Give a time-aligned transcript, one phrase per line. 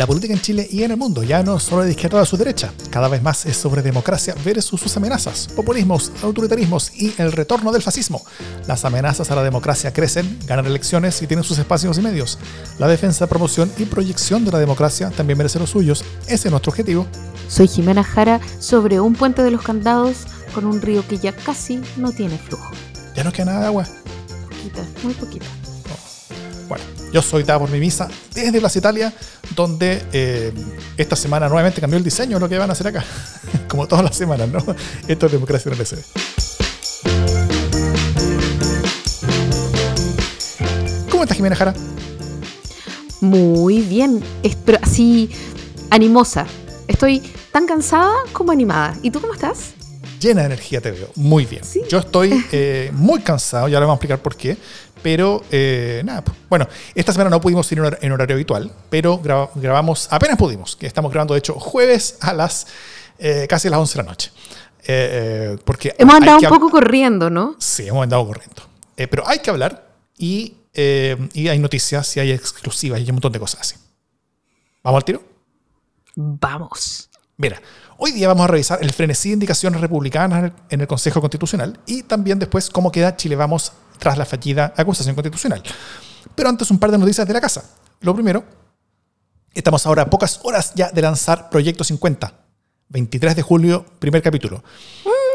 [0.00, 2.20] La política en Chile y en el mundo ya no es solo de izquierda o
[2.20, 7.12] de su derecha, cada vez más es sobre democracia versus sus amenazas, populismos, autoritarismos y
[7.18, 8.24] el retorno del fascismo.
[8.66, 12.38] Las amenazas a la democracia crecen, ganan elecciones y tienen sus espacios y medios.
[12.78, 16.02] La defensa, promoción y proyección de la democracia también merece los suyos.
[16.26, 17.06] Ese es nuestro objetivo.
[17.50, 20.16] Soy Jimena Jara sobre un puente de los candados
[20.54, 22.70] con un río que ya casi no tiene flujo.
[23.14, 23.86] Ya no queda nada de agua.
[24.48, 25.59] Poquita, muy poquita.
[26.70, 29.12] Bueno, yo soy Davor Mimisa desde Plaza Italia,
[29.56, 30.52] donde eh,
[30.96, 33.04] esta semana nuevamente cambió el diseño de lo que van a hacer acá.
[33.68, 34.64] Como todas las semanas, ¿no?
[35.08, 35.98] Esto es democracia en el SD.
[41.10, 41.74] ¿Cómo estás, Jimena Jara?
[43.20, 45.28] Muy bien, es- pero así
[45.90, 46.46] animosa.
[46.86, 47.20] Estoy
[47.52, 48.96] tan cansada como animada.
[49.02, 49.72] ¿Y tú cómo estás?
[50.20, 51.08] Llena de energía te veo.
[51.16, 51.64] Muy bien.
[51.64, 51.80] Sí.
[51.88, 54.56] Yo estoy eh, muy cansado, ya le vamos a explicar por qué.
[55.02, 58.70] Pero eh, nada, pues, bueno, esta semana no pudimos ir en hor- en horario habitual,
[58.90, 62.66] pero graba- grabamos, apenas pudimos, que estamos grabando de hecho jueves a las
[63.18, 64.30] eh, casi las 11 de la noche.
[64.82, 67.54] Eh, eh, porque Hemos andado un poco corriendo, ¿no?
[67.58, 68.62] Sí, hemos andado corriendo.
[68.96, 73.32] Pero hay que hablar y, y hay noticias y hay exclusivas y hay un montón
[73.32, 73.76] de cosas así.
[74.82, 75.22] ¿Vamos al tiro?
[76.16, 77.08] Vamos.
[77.36, 77.60] Mira,
[77.96, 81.20] hoy día vamos a revisar el frenesí de indicaciones republicanas en el- en el Consejo
[81.20, 85.62] Constitucional y también después cómo queda Chile Vamos tras la fallida acusación constitucional.
[86.34, 87.62] Pero antes un par de noticias de la casa.
[88.00, 88.44] Lo primero,
[89.54, 92.32] estamos ahora a pocas horas ya de lanzar Proyecto 50,
[92.88, 94.64] 23 de julio, primer capítulo,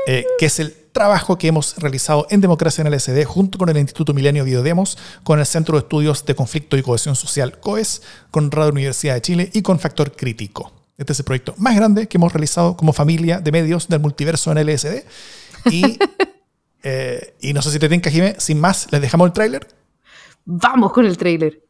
[0.07, 3.69] eh, que es el trabajo que hemos realizado en Democracia en el SD junto con
[3.69, 8.01] el Instituto Milenio Biodemos, con el Centro de Estudios de Conflicto y Cohesión Social, COES,
[8.31, 10.71] con Radio Universidad de Chile y con Factor Crítico.
[10.97, 14.51] Este es el proyecto más grande que hemos realizado como familia de medios del multiverso
[14.51, 15.03] en LSD.
[15.69, 15.99] Y,
[16.87, 19.67] eh, y no sé si te tinca, Jimé, sin más, les dejamos el tráiler.
[20.45, 21.63] Vamos con el tráiler.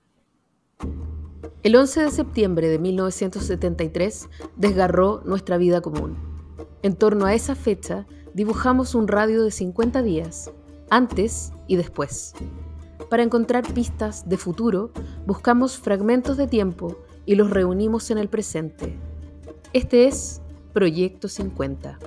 [1.64, 4.28] El 11 de septiembre de 1973
[4.58, 6.18] desgarró nuestra vida común.
[6.84, 10.52] En torno a esa fecha dibujamos un radio de 50 días,
[10.90, 12.34] antes y después.
[13.10, 14.92] Para encontrar pistas de futuro,
[15.26, 19.00] buscamos fragmentos de tiempo y los reunimos en el presente.
[19.72, 20.42] Este es
[20.74, 22.00] Proyecto 50.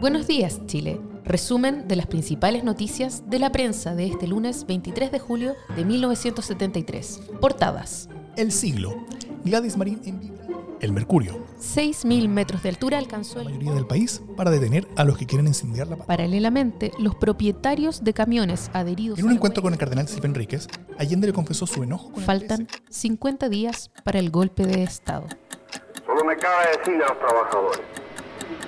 [0.00, 1.00] Buenos días, Chile.
[1.24, 5.86] Resumen de las principales noticias de la prensa de este lunes 23 de julio de
[5.86, 7.20] 1973.
[7.40, 8.10] Portadas.
[8.36, 9.06] El siglo.
[9.42, 10.44] Gladys Marín en vibra.
[10.80, 11.46] El Mercurio.
[11.58, 13.48] 6.000 metros de altura alcanzó La el...
[13.48, 16.06] mayoría del país para detener a los que quieren incendiar la paz.
[16.06, 20.68] Paralelamente, los propietarios de camiones adheridos En a un encuentro con el cardenal Silvio Enríquez,
[20.98, 25.26] Allende le confesó su enojo con el faltan 50 días para el golpe de Estado.
[26.04, 27.80] Solo me cabe decirle a los trabajadores,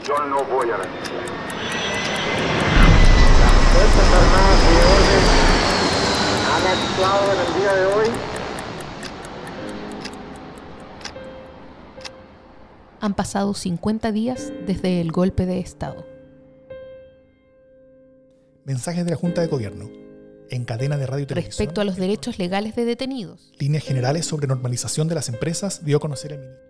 [0.09, 1.23] yo no voy a renunciar.
[3.41, 5.25] Las Fuerzas Armadas y de Orden
[6.55, 8.07] han actuado en el día de hoy
[13.01, 16.05] Han pasado 50 días desde el golpe de Estado.
[18.65, 19.89] Mensajes de la Junta de Gobierno.
[20.51, 21.51] En cadena de radio y televisión.
[21.51, 25.99] Respecto a los derechos legales de detenidos, Líneas generales sobre normalización de las empresas dio
[25.99, 26.68] a conocer el ministro.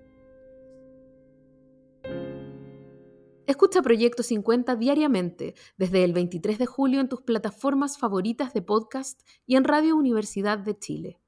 [3.48, 9.22] Escucha Proyecto 50 diariamente desde el 23 de julio en tus plataformas favoritas de podcast
[9.46, 11.18] y en Radio Universidad de Chile.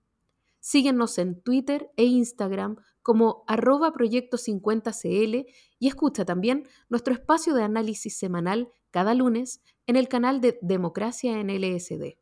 [0.59, 5.47] Síguenos en Twitter e Instagram como arroba Proyecto 50CL
[5.79, 11.41] y escucha también nuestro espacio de análisis semanal cada lunes en el canal de Democracia
[11.41, 12.19] en LSD.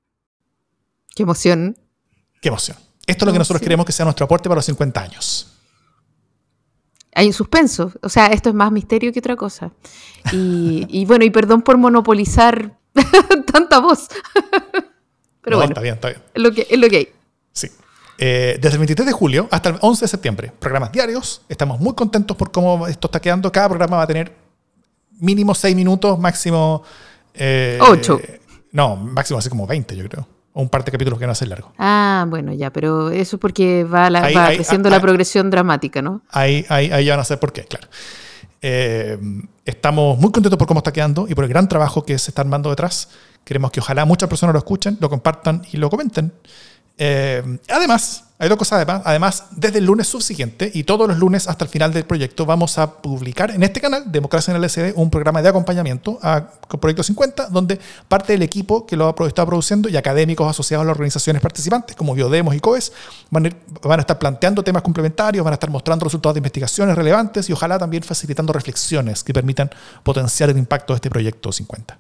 [1.13, 1.77] ¡Qué emoción!
[2.41, 2.77] ¡Qué emoción!
[3.05, 5.58] Esto es lo que nosotros queremos que sea nuestro aporte para los 50 años.
[7.19, 9.73] Hay un suspenso, o sea, esto es más misterio que otra cosa.
[10.33, 12.79] Y, y bueno, y perdón por monopolizar
[13.53, 14.07] tanta voz.
[15.43, 16.23] Pero No, bueno, está bien, está bien.
[16.33, 17.09] es lo que, es lo que hay.
[17.53, 17.69] Sí.
[18.19, 21.43] Eh, desde el 23 de julio hasta el 11 de septiembre, programas diarios.
[21.49, 23.51] Estamos muy contentos por cómo esto está quedando.
[23.51, 24.33] Cada programa va a tener
[25.19, 26.85] mínimo 6 minutos, máximo...
[27.35, 28.21] eh, Ocho.
[28.71, 30.29] No, máximo así como 20, yo creo.
[30.55, 31.73] O un par de capítulos que no hacen largo.
[31.79, 34.97] Ah, bueno, ya, pero eso es porque va, la, Ahí- va ahí- creciendo ah, la
[34.97, 35.01] ah.
[35.01, 36.23] progresión dramática, ¿no?
[36.31, 37.87] Ahí, ahí, ahí ya van a saber por qué, claro.
[38.61, 39.19] Eh,
[39.65, 42.43] estamos muy contentos por cómo está quedando y por el gran trabajo que se está
[42.43, 43.11] armando detrás.
[43.45, 46.33] Queremos que ojalá muchas personas lo escuchen, lo compartan y lo comenten.
[47.01, 49.03] Eh, además, hay dos cosas además.
[49.05, 52.77] Además, desde el lunes subsiguiente y todos los lunes hasta el final del proyecto vamos
[52.79, 56.51] a publicar en este canal, Democracia en el SD, un programa de acompañamiento a
[56.81, 57.79] Proyecto 50, donde
[58.09, 62.15] parte del equipo que lo está produciendo y académicos asociados a las organizaciones participantes, como
[62.15, 62.93] Biodemos y COES,
[63.31, 66.39] van a, ir- van a estar planteando temas complementarios, van a estar mostrando resultados de
[66.39, 69.71] investigaciones relevantes y ojalá también facilitando reflexiones que permitan
[70.05, 71.99] potenciar el impacto de este Proyecto 50.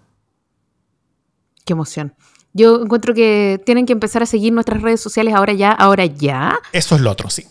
[1.64, 2.14] Qué emoción.
[2.52, 6.58] Yo encuentro que tienen que empezar a seguir nuestras redes sociales ahora ya, ahora ya,
[6.72, 7.44] Eso es lo otro, sí.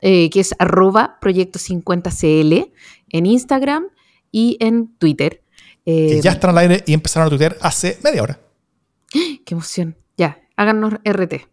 [0.00, 2.70] eh, que es arroba proyecto 50cl
[3.10, 3.86] en Instagram
[4.30, 5.42] y en Twitter.
[5.84, 8.38] Que Eh, ya están al aire y empezaron a tuitear hace media hora.
[9.10, 9.96] Qué emoción.
[10.16, 11.48] Ya, háganos RT.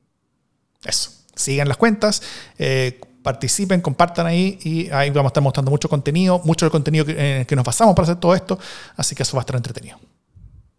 [0.84, 1.12] Eso.
[1.36, 2.22] Sigan las cuentas,
[2.58, 7.06] eh, participen, compartan ahí y ahí vamos a estar mostrando mucho contenido, mucho del contenido
[7.06, 8.58] que, en el que nos basamos para hacer todo esto.
[8.96, 9.98] Así que eso va a estar entretenido.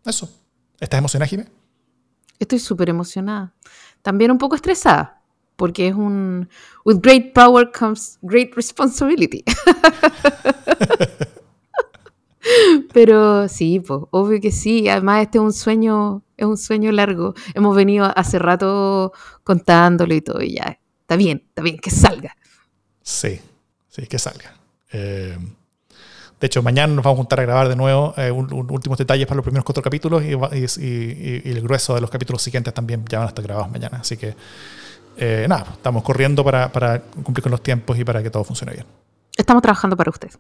[0.05, 0.31] Eso.
[0.79, 1.47] ¿Estás emocionada, Jimé?
[2.39, 3.55] Estoy súper emocionada.
[4.03, 5.23] También un poco estresada,
[5.57, 6.49] porque es un...
[6.85, 9.43] With great power comes great responsibility.
[12.93, 14.89] Pero sí, pues, obvio que sí.
[14.89, 17.35] Además, este es un sueño, es un sueño largo.
[17.55, 19.13] Hemos venido hace rato
[19.43, 20.79] contándolo y todo, y ya.
[21.01, 22.37] Está bien, está bien, que salga.
[23.03, 23.41] Sí,
[23.89, 24.55] sí, que salga.
[24.93, 25.37] Eh,
[26.39, 29.37] de hecho, mañana nos vamos a juntar a grabar de nuevo eh, últimos detalles para
[29.37, 33.31] los primeros cuatro capítulos y el grueso de los capítulos siguientes también ya van a
[33.31, 33.99] estar grabados mañana.
[34.03, 34.37] Así que,
[35.17, 38.73] eh, nada, estamos corriendo para, para cumplir con los tiempos y para que todo funcione
[38.73, 38.87] bien.
[39.35, 40.31] Estamos trabajando para usted.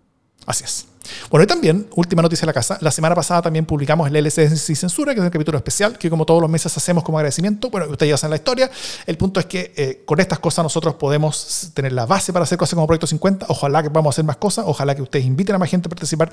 [0.44, 0.86] Así es.
[1.30, 2.78] Bueno, y también, última noticia de la casa.
[2.80, 6.10] La semana pasada también publicamos el LSD sin censura, que es un capítulo especial que,
[6.10, 7.70] como todos los meses, hacemos como agradecimiento.
[7.70, 8.70] Bueno, ustedes ya saben la historia.
[9.06, 12.58] El punto es que eh, con estas cosas nosotros podemos tener la base para hacer
[12.58, 13.46] cosas como Proyecto 50.
[13.48, 14.64] Ojalá que podamos hacer más cosas.
[14.66, 16.30] Ojalá que ustedes inviten a más gente a participar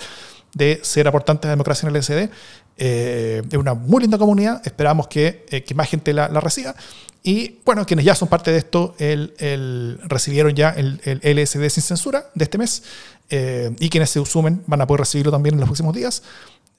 [0.54, 2.30] de ser aportantes de democracia en el LSD.
[2.78, 4.62] Eh, es una muy linda comunidad.
[4.66, 6.76] Esperamos que, eh, que más gente la, la reciba.
[7.26, 11.70] Y bueno, quienes ya son parte de esto, el, el- recibieron ya el, el LSD
[11.70, 12.84] sin censura de este mes.
[13.30, 16.22] eh, y quienes se sumen van a poder recibirlo también en los próximos días.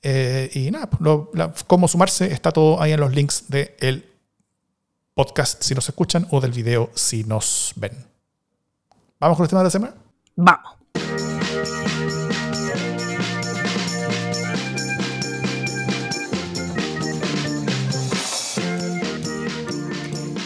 [0.02, 4.05] Eh, y nada, pues, lo- la- cómo sumarse está todo ahí en los links del
[5.14, 7.93] podcast si nos escuchan o del video si nos ven.
[9.19, 9.94] ¿Vamos con los temas de la semana?
[10.37, 10.73] Vamos.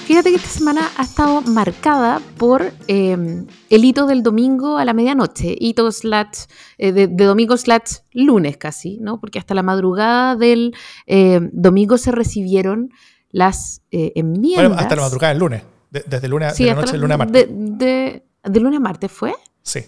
[0.09, 4.95] Fíjate que esta semana ha estado marcada por eh, el hito del domingo a la
[4.95, 6.47] medianoche, hito slash,
[6.79, 9.21] eh, de, de domingo slash lunes casi, ¿no?
[9.21, 10.75] Porque hasta la madrugada del
[11.07, 12.91] eh, domingo se recibieron
[13.31, 14.69] las eh, enmiendas.
[14.71, 15.63] Bueno, hasta la madrugada del lunes.
[15.91, 17.47] De- desde el lunes, Sí, de la noche del lunes a martes.
[17.51, 18.23] De,
[18.55, 19.35] lunes a martes fue.
[19.63, 19.81] Sí.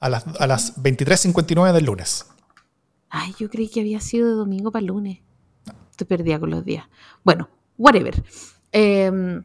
[0.00, 2.26] A las, a las 23.59 del lunes.
[3.08, 5.20] Ay, yo creí que había sido de domingo para lunes.
[5.92, 6.86] Estoy perdida con los días.
[7.22, 7.48] Bueno,
[7.78, 8.20] whatever.
[8.76, 9.44] Em,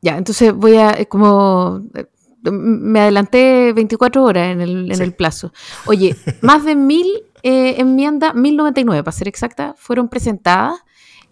[0.00, 2.06] ya, entonces voy a, eh, como, eh,
[2.50, 5.02] me adelanté 24 horas en el, en Sí.
[5.02, 5.52] el plazo.
[5.86, 7.06] Oye, más de mil
[7.42, 10.80] eh, enmiendas, 1099 para ser exacta, fueron presentadas.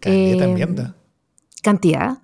[0.00, 0.96] Caleta Em, enmienda.
[1.62, 2.18] cantidad,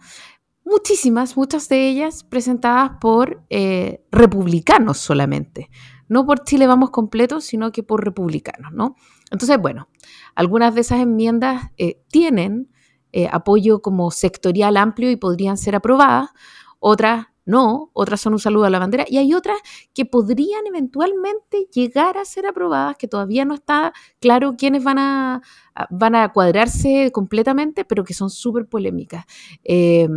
[0.65, 5.71] muchísimas, muchas de ellas presentadas por eh, republicanos solamente,
[6.09, 8.97] no por Chile Vamos completo, sino que por republicanos, ¿no?
[9.31, 9.89] Entonces, bueno,
[10.35, 12.69] algunas de esas enmiendas eh, tienen
[13.13, 16.31] eh, apoyo como sectorial amplio y podrían ser aprobadas,
[16.79, 19.59] otras no, otras son un saludo a la bandera, y hay otras
[19.93, 25.43] que podrían eventualmente llegar a ser aprobadas, que todavía no está claro quiénes van a,
[25.91, 29.25] van a cuadrarse completamente, pero que son súper polémicas.
[29.65, 30.09] Eh,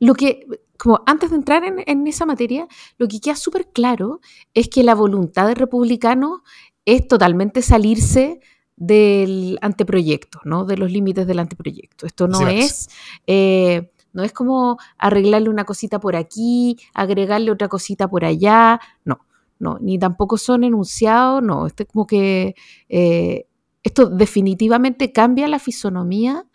[0.00, 0.46] lo que,
[0.78, 2.66] como antes de entrar en, en esa materia,
[2.98, 4.20] lo que queda súper claro
[4.52, 6.40] es que la voluntad de republicanos
[6.84, 8.40] es totalmente salirse
[8.76, 10.64] del anteproyecto, ¿no?
[10.64, 12.06] De los límites del anteproyecto.
[12.06, 12.88] Esto no es.
[13.26, 19.26] eh, no es como arreglarle una cosita por aquí, agregarle otra cosita por allá, no,
[19.58, 22.54] no, ni tampoco son enunciados, no, este como que
[22.88, 23.48] eh,
[23.82, 26.46] esto definitivamente cambia la fisonomía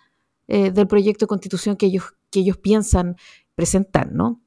[0.48, 3.18] eh, del proyecto de constitución que ellos, que ellos piensan
[3.56, 4.42] presentar, ¿no?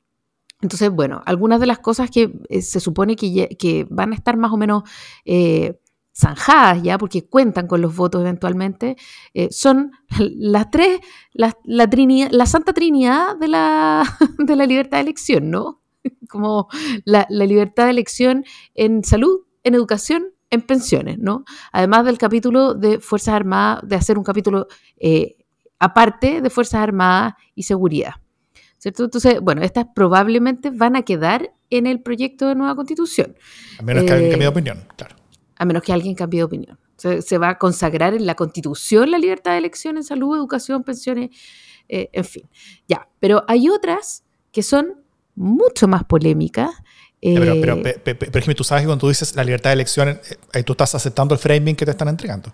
[0.63, 4.53] Entonces, bueno, algunas de las cosas que eh, se supone que, van a estar más
[4.53, 4.85] o menos
[5.25, 5.81] eh,
[6.15, 8.97] zanjadas ya, porque cuentan con los votos eventualmente,
[9.35, 11.01] eh, son las tres,
[11.33, 14.05] la, la, trinidad, la santa trinidad de la,
[14.39, 15.83] de la libertad de elección, ¿no?
[16.29, 16.69] Como
[17.05, 21.45] la, la libertad de elección en salud, en educación, en pensiones, ¿no?
[21.73, 25.37] Además del capítulo de Fuerzas Armadas, de hacer un capítulo eh,
[25.79, 28.15] aparte de Fuerzas Armadas y seguridad.
[28.77, 29.05] ¿Cierto?
[29.05, 33.37] Entonces, bueno, estas probablemente van a quedar en el proyecto de nueva constitución,
[33.79, 35.22] A menos que alguien eh, cambie de opinión, claro.
[35.63, 36.79] A menos que alguien cambie de opinión.
[36.97, 40.83] Se, se va a consagrar en la constitución la libertad de elección en salud, educación,
[40.85, 41.31] pensiones,
[41.89, 42.49] eh, en fin.
[42.89, 45.03] Ya, pero hay otras que son
[45.35, 46.71] mucho más polémicas.
[47.21, 49.35] Ya, Pero, eh, pero, pe- pe- pe- pero Jimmy, tú sabes que cuando tú dices
[49.37, 50.21] la libertad de elección,
[50.53, 52.53] eh, tú estás aceptando el framing que te están entregando.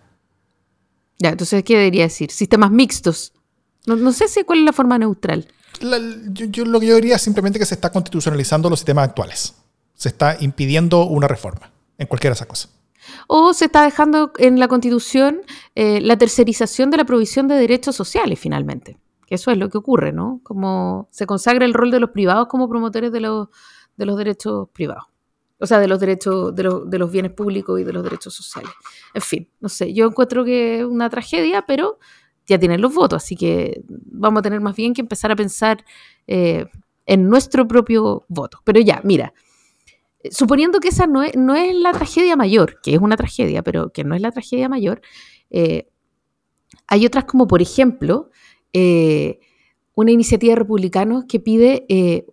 [1.18, 2.30] ya, entonces, ¿qué debería decir?
[2.30, 3.32] Sistemas mixtos.
[3.86, 5.48] No, no sé si cuál es la forma neutral.
[5.80, 5.98] La-
[6.32, 9.54] yo, yo lo que yo diría es simplemente que se está constitucionalizando los sistemas actuales.
[9.94, 12.70] Se está impidiendo una reforma en cualquiera de esas cosas.
[13.26, 15.40] O se está dejando en la Constitución
[15.74, 18.98] eh, la tercerización de la provisión de derechos sociales finalmente.
[19.26, 20.40] Que eso es lo que ocurre, ¿no?
[20.42, 23.48] Como se consagra el rol de los privados como promotores de los,
[23.96, 25.04] de los derechos privados.
[25.60, 28.32] O sea, de los derechos, de los, de los bienes públicos y de los derechos
[28.32, 28.70] sociales.
[29.12, 31.98] En fin, no sé, yo encuentro que es una tragedia, pero
[32.46, 35.84] ya tienen los votos, así que vamos a tener más bien que empezar a pensar
[36.26, 36.66] eh,
[37.06, 38.60] en nuestro propio voto.
[38.64, 39.34] Pero ya, mira,
[40.30, 44.14] suponiendo que esa no es, la tragedia mayor, que es una tragedia, pero que no
[44.14, 45.00] es la tragedia mayor,
[45.50, 45.88] eh,
[46.86, 48.30] hay otras como, por ejemplo,
[48.72, 49.38] eh,
[49.94, 52.26] una iniciativa de republicanos que pide eh,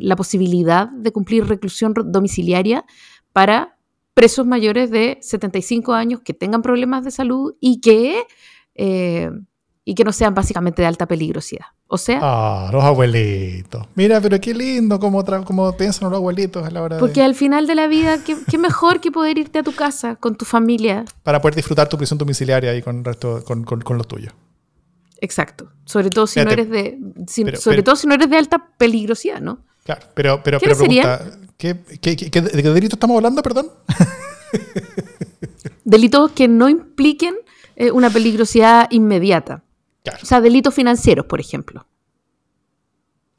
[0.00, 2.84] la posibilidad de cumplir reclusión domiciliaria
[3.32, 3.78] para
[4.12, 8.24] presos mayores de 75 años que tengan problemas de salud y que
[9.84, 11.66] y que no sean básicamente de alta peligrosidad.
[11.94, 12.18] O sea...
[12.20, 13.86] Ah, los abuelitos.
[13.94, 17.68] Mira, pero qué lindo cómo, cómo piensan los abuelitos a la hora Porque al final
[17.68, 21.04] de la vida, ¿qué, mejor que poder irte a tu casa con tu familia.
[21.22, 24.34] Para poder disfrutar tu prisión domiciliaria y con, resto, con, con, los tuyos.
[25.20, 25.70] Exacto.
[25.84, 26.98] Sobre todo si no eres de...
[27.58, 29.60] sobre todo si no eres de alta peligrosidad, ¿no?
[29.84, 33.70] Claro, pero, pero, pero pregunta, ¿qué, qué, qué, ¿de qué delito estamos hablando, perdón?
[35.84, 37.36] Delitos que no impliquen
[37.76, 39.62] eh, una peligrosidad inmediata.
[40.22, 41.86] O sea, delitos financieros, por ejemplo.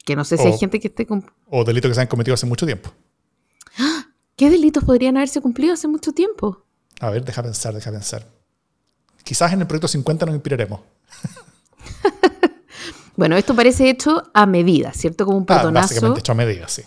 [0.04, 1.06] Que no sé si hay gente que esté...
[1.06, 1.30] Con...
[1.48, 2.92] O delitos que se han cometido hace mucho tiempo.
[4.36, 6.64] ¿Qué delitos podrían haberse cumplido hace mucho tiempo?
[7.00, 8.26] A ver, deja pensar, deja pensar.
[9.24, 10.80] Quizás en el proyecto 50 nos inspiraremos.
[13.16, 15.24] bueno, esto parece hecho a medida, ¿cierto?
[15.24, 15.78] Como un ah, perdonazo.
[15.78, 16.82] Ah, básicamente hecho a medida, sí.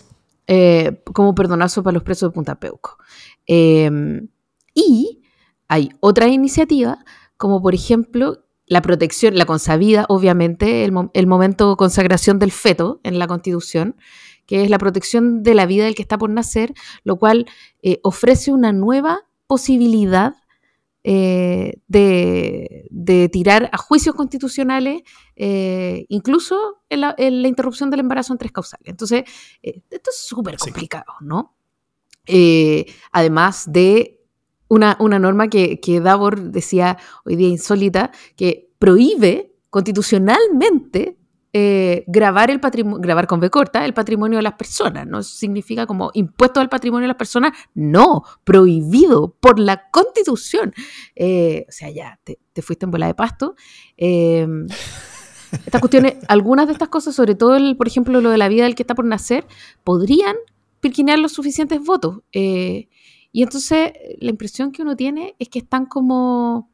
[0.47, 2.97] Eh, como un perdonazo para los presos de Punta Peuco.
[3.45, 4.29] Em,
[4.73, 5.21] y
[5.67, 7.03] hay otra iniciativa,
[7.37, 13.17] como por ejemplo la protección, la consabida, obviamente, el, momento de consagración del feto en
[13.17, 13.95] la Constitución,
[14.45, 16.73] que es la protección de la vida del que está por nacer,
[17.03, 17.47] lo cual
[17.81, 20.35] eh, ofrece una nueva posibilidad
[21.03, 25.01] eh, de, tirar a juicios constitucionales,
[25.35, 28.87] eh, incluso en la, interrupción del embarazo en tres causales.
[28.87, 29.23] Entonces,
[29.63, 31.55] esto es súper complicado, ¿no?
[33.11, 34.18] además de
[34.69, 41.17] una, norma que, que Davor decía hoy día insólita, que prohíbe constitucionalmente
[41.51, 45.07] eh, grabar, el grabar con B corta el patrimonio de las personas.
[45.07, 50.73] No significa como impuesto al patrimonio de las personas, no, prohibido por la constitución.
[51.15, 53.55] Eh, o sea, ya te, fuiste en bola de pasto.
[53.97, 54.67] Em,
[55.65, 58.65] estas cuestiones, algunas de estas cosas, sobre todo, el, por ejemplo, lo de la vida
[58.65, 59.47] del que está por nacer,
[59.83, 60.35] podrían
[60.81, 62.19] pirquinear los suficientes votos.
[62.31, 62.89] Eh,
[63.31, 66.69] y entonces la impresión que uno tiene es que están como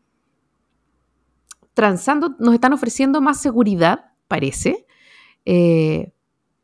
[1.74, 4.88] transando, nos están ofreciendo más seguridad, parece,
[5.46, 6.12] eh,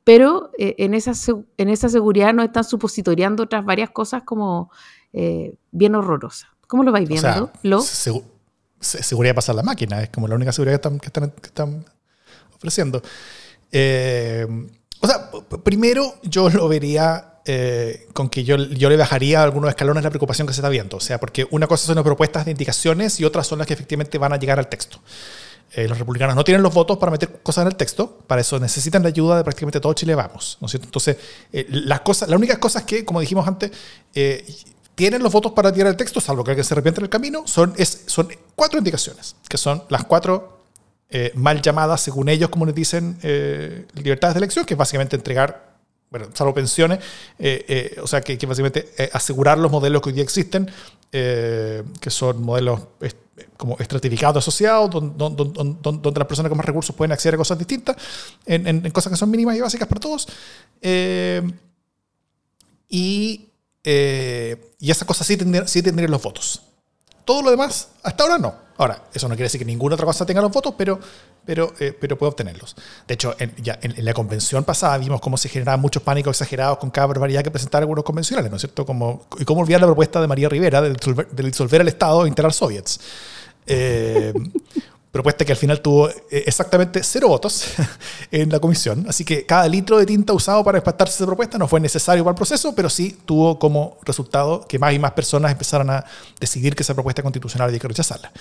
[0.04, 1.12] pero eh, en, esa,
[1.58, 4.72] en esa seguridad nos están supositoriando otras varias cosas como
[5.14, 6.50] eh, bien horrorosas.
[6.68, 7.52] ¿Cómo lo vais viendo?
[7.62, 7.82] ¿Lo?
[8.80, 11.86] seguridad pasar la máquina, es como la única seguridad que están, que están
[12.56, 13.02] ofreciendo.
[15.02, 15.32] O sea,
[15.64, 20.46] primero yo lo vería eh, con que yo, yo le bajaría algunos escalones la preocupación
[20.46, 20.98] que se está viendo.
[20.98, 23.74] O sea, porque una cosa son las propuestas de indicaciones y otras son las que
[23.74, 25.00] efectivamente van a llegar al texto.
[25.74, 28.60] Eh, los republicanos no tienen los votos para meter cosas en el texto, para eso
[28.60, 30.58] necesitan la ayuda de prácticamente todo Chile Vamos.
[30.62, 30.86] ¿no es cierto?
[30.86, 31.18] Entonces,
[31.52, 33.72] eh, las, cosas, las únicas cosas que, como dijimos antes,
[34.94, 37.48] tienen los votos para tirar el texto, salvo que alguien se arrepiente en el camino,
[37.48, 40.61] son, es, son cuatro indicaciones, que son las cuatro
[41.36, 43.18] mal llamadas, según ellos, como les dicen,
[43.94, 45.72] libertades de elección, que es básicamente entregar
[46.12, 47.00] bueno, salvo pensiones,
[47.40, 50.70] eh, eh, o sea, que, básicamente eh, asegurar los modelos que hoy día existen,
[51.10, 52.82] que son modelos
[53.58, 57.98] como estratificados asociados, donde, las personas con más recursos pueden acceder a cosas distintas,
[58.46, 60.28] en, cosas que son mínimas y básicas para todos.
[62.90, 63.50] y,
[63.84, 66.62] y esas cosas sí tendrían, sí tendrían los votos.
[67.26, 68.72] Todo lo demás, hasta ahora no.
[68.78, 71.00] Ahora, eso no quiere decir que ninguna otra cosa tenga los votos, pero,
[71.46, 72.76] pero, eh, pero puede obtenerlos.
[73.08, 76.80] De hecho, en, ya en, la convención pasada vimos cómo se generaban muchos pánicos exagerados
[76.80, 78.84] con cada barbaridad que presentaban algunos convencionales, ¿no es cierto?
[78.84, 80.96] Como, y cómo olvidar la propuesta de María Rivera de
[81.44, 83.00] disolver, el Estado e integrar soviets.
[83.68, 84.34] Eh,
[85.12, 86.16] propuesta que al final tuvo eh,
[86.46, 87.66] exactamente cero votos
[88.32, 89.06] en la comisión.
[89.10, 92.32] Así que cada litro de tinta usado para espastarse esa propuesta no fue necesario para
[92.32, 96.06] el proceso, pero sí tuvo como resultado que más y más personas empezaran a
[96.40, 98.32] decidir que esa propuesta constitucional había que rechazarla.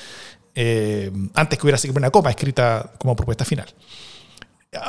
[0.54, 3.66] Eh, antes que hubiera sido una coma escrita como propuesta final.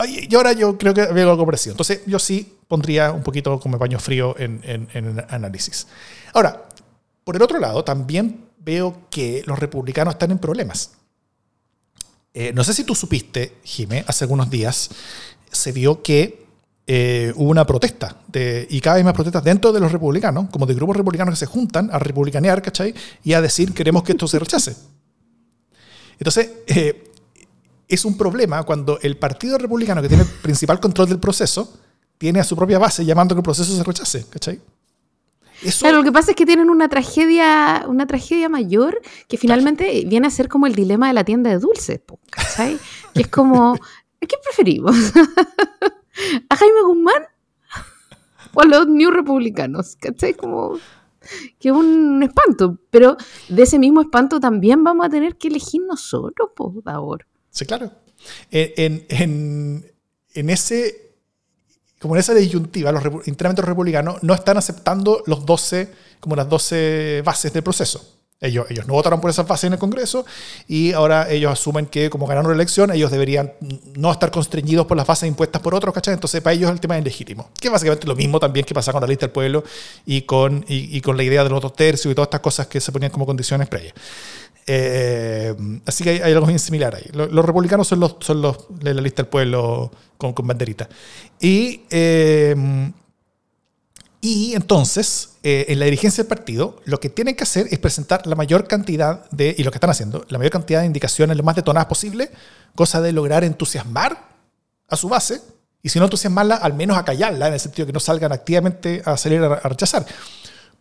[0.07, 1.73] Y ahora yo creo que había algo parecido.
[1.73, 5.88] Entonces yo sí pondría un poquito como paño frío en, en, en análisis.
[6.33, 6.67] Ahora,
[7.23, 10.91] por el otro lado, también veo que los republicanos están en problemas
[12.33, 14.89] eh, no sé si tú supiste, Jimé, hace algunos días
[15.51, 16.45] se vio que
[16.88, 18.17] eh, hubo una protesta,
[18.69, 21.45] y cada vez más protestas dentro de los republicanos, como de grupos republicanos que se
[21.45, 22.93] juntan a republicanear, ¿cachai?
[23.23, 24.75] Y a decir, queremos que esto se rechace.
[26.21, 27.11] Entonces, eh,
[27.88, 31.73] es un problema cuando el Partido Republicano, que tiene el principal control del proceso,
[32.17, 34.61] tiene a su propia base llamando que el proceso se rechace, ¿cachai?
[35.63, 40.03] Eso, Claro, lo que pasa es que tienen una tragedia, una tragedia mayor que finalmente
[40.08, 42.77] viene a ser como el dilema de la tienda de dulces, ¿cachai?
[43.13, 44.96] Que es como, ¿a qué preferimos?
[46.50, 47.24] ¿A Jaime Guzmán
[48.53, 49.96] o a los New Republicanos?
[50.00, 50.34] ¿Cachai?
[50.34, 50.77] Como
[51.60, 53.15] que es un espanto, pero
[53.48, 57.25] de ese mismo espanto también vamos a tener que elegir nosotros, po, ahora.
[57.51, 57.91] Sí, claro.
[58.50, 59.91] En, en- en-
[60.34, 61.11] en ese,
[62.01, 66.50] como en esa disyuntiva, los internamente los republicanos no están aceptando los 12, como las
[66.50, 68.03] 12 bases del proceso.
[68.39, 70.25] Ellos, ellos no votaron por esas bases en el Congreso
[70.67, 73.53] y ahora ellos asumen que como ganaron la elección, ellos deberían
[73.96, 76.15] no estar constreñidos por las bases impuestas por otros, ¿cachai?
[76.15, 77.51] Entonces para ellos el tema es legítimo.
[77.60, 79.63] Que es básicamente lo mismo también que pasa con la lista del pueblo
[80.08, 82.81] y con, y con la idea de los dos tercios y todas estas cosas que
[82.81, 83.93] se ponían como condiciones previas.
[84.68, 87.10] Eh, así que hay, algo bien similar ahí.
[87.13, 90.88] Los, republicanos son los, son los de la lista del pueblo con, con banderita.
[91.39, 92.56] Y, eh,
[94.22, 98.27] y entonces, eh, en la dirigencia del partido, lo que tienen que hacer es presentar
[98.27, 101.44] la mayor cantidad de, y lo que están haciendo, la mayor cantidad de indicaciones lo
[101.44, 102.30] más detonadas posible,
[102.75, 104.30] cosa de lograr entusiasmar
[104.88, 105.41] a su base,
[105.82, 109.01] y si no entusiasmarla, al menos acallarla, en el sentido de que no salgan activamente
[109.03, 110.06] a salir a, rechazar.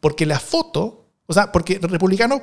[0.01, 2.43] Porque la foto, o sea, porque el republicano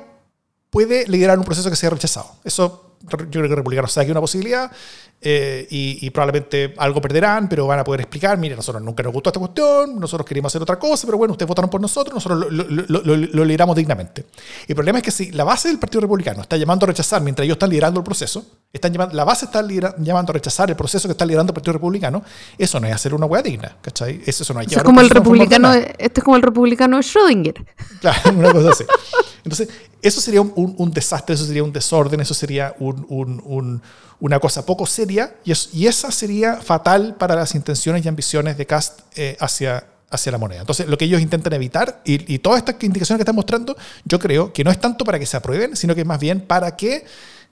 [0.70, 2.30] puede liderar un proceso que sea rechazado.
[2.44, 4.72] Eso yo creo que el republicano sabe que es una posibilidad
[5.20, 9.12] eh, y, y probablemente algo perderán, pero van a poder explicar, mire, nosotros nunca nos
[9.12, 12.52] gustó esta cuestión, nosotros queríamos hacer otra cosa, pero bueno, ustedes votaron por nosotros, nosotros
[12.52, 14.26] lo, lo- lo- lo- lo lideramos dignamente.
[14.66, 17.44] El problema es que si la base del Partido Republicano está llamando a rechazar mientras
[17.44, 20.76] ellos están liderando el proceso, están llamando, la base está lidera- llamando a rechazar el
[20.76, 22.22] proceso que está liderando el Partido Republicano,
[22.58, 24.20] eso no es hacer una hueá digna, ¿cachai?
[24.26, 27.64] Eso, eso no es llevar como el republicano, este es como el republicano de Schrödinger.
[28.00, 28.84] Claro, una cosa así.
[29.52, 29.68] Entonces,
[30.02, 33.82] eso sería un, un- desastre, eso sería un desorden, eso sería un- un- un-
[34.20, 38.56] una cosa poco seria y, es- y esa sería fatal para las intenciones y ambiciones
[38.56, 40.60] de Cast eh, hacia, hacia la moneda.
[40.60, 44.52] Entonces, lo que ellos intentan evitar y, todas estas indicaciones que están mostrando, yo creo
[44.52, 47.04] que no es tanto para que se aprueben, sino que es más bien para que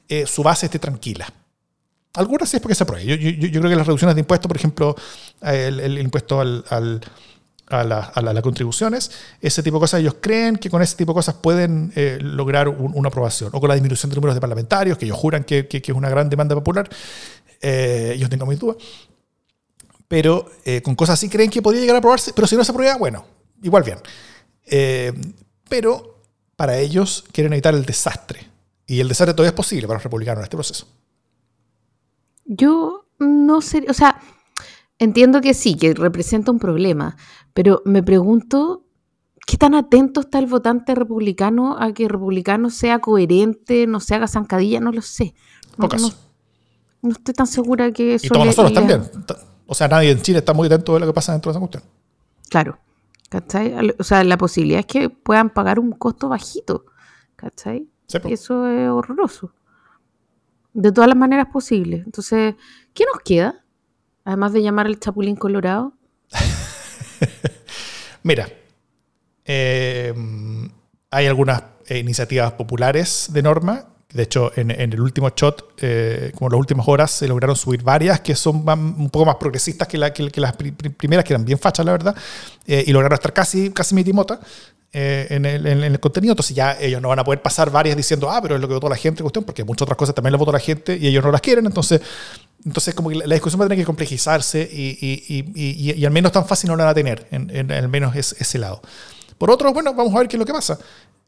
[0.08, 1.26] eh, su base esté tranquila.
[2.14, 3.04] Algunas sí es porque se apruebe.
[3.04, 4.96] Yo, yo- yo- creo que las reducciones de impuestos, por ejemplo,
[5.42, 6.64] el, impuesto al,
[7.68, 11.16] a, la- las contribuciones, ese tipo de cosas, ellos creen que con ese tipo de
[11.16, 13.50] cosas pueden eh, lograr un- una aprobación.
[13.52, 16.08] O con la disminución de números de parlamentarios, que ellos juran que, que- es una
[16.08, 16.88] gran demanda popular.
[17.60, 18.76] Eh, yo tengo mis dudas.
[20.08, 22.70] Pero eh, con cosas así creen que podría llegar a aprobarse, pero si no se
[22.70, 23.24] aprueba, bueno,
[23.62, 23.98] igual bien.
[25.68, 26.20] Pero
[26.54, 28.46] para ellos quieren evitar el desastre.
[28.86, 30.86] Y el desastre todavía es posible para los republicanos en este proceso.
[32.44, 34.20] Yo no sé, o sea,
[34.98, 37.16] entiendo que sí, que representa un problema,
[37.54, 38.84] pero me pregunto
[39.46, 44.14] qué tan atento está el votante republicano a que el republicano sea coherente, no se
[44.14, 45.34] haga zancadilla, no lo sé.
[45.78, 46.10] No, no-
[47.02, 49.02] no estoy tan segura que eso Y todos le- nosotros le- también.
[49.66, 51.60] O sea, nadie en Chile está muy atento de lo que pasa dentro de esa
[51.60, 51.82] cuestión.
[52.48, 52.78] Claro.
[53.28, 53.74] ¿Cachai?
[53.98, 56.86] O sea, la posibilidad es que puedan pagar un costo bajito.
[57.34, 57.88] ¿Cachai?
[58.06, 58.18] Sí.
[58.30, 59.52] Eso es horroroso.
[60.72, 62.04] De todas las maneras posibles.
[62.06, 62.54] Entonces,
[62.94, 63.64] ¿qué nos queda?
[64.26, 65.94] Además de llamar al Chapulín Colorado.
[68.22, 68.48] Mira,
[69.44, 70.12] eh,
[71.10, 73.86] hay algunas eh, iniciativas populares de norma.
[74.12, 77.82] De hecho, en, el último shot, eh, como en las últimas horas, se lograron subir
[77.82, 81.32] varias que son un poco más progresistas que, la- que- las pri- pri- primeras, que
[81.34, 82.16] eran bien fachas, la verdad,
[82.66, 84.40] eh, y lograron estar casi, casi mitimota
[84.92, 86.32] en, el, en el contenido.
[86.32, 88.74] Entonces ya ellos no van a poder pasar varias diciendo, ah, pero es lo que
[88.74, 91.22] votó la gente, cuestión, porque muchas otras cosas también las votó la gente y ellos
[91.22, 91.66] no las quieren.
[91.66, 92.00] Entonces,
[92.66, 96.10] entonces como que la, discusión va a tener que complejizarse y, y- y- y- al
[96.12, 98.82] menos tan fácil no la van a tener, en, en- al menos es- ese lado.
[99.38, 100.78] Por otro, bueno, vamos a ver qué es lo que pasa.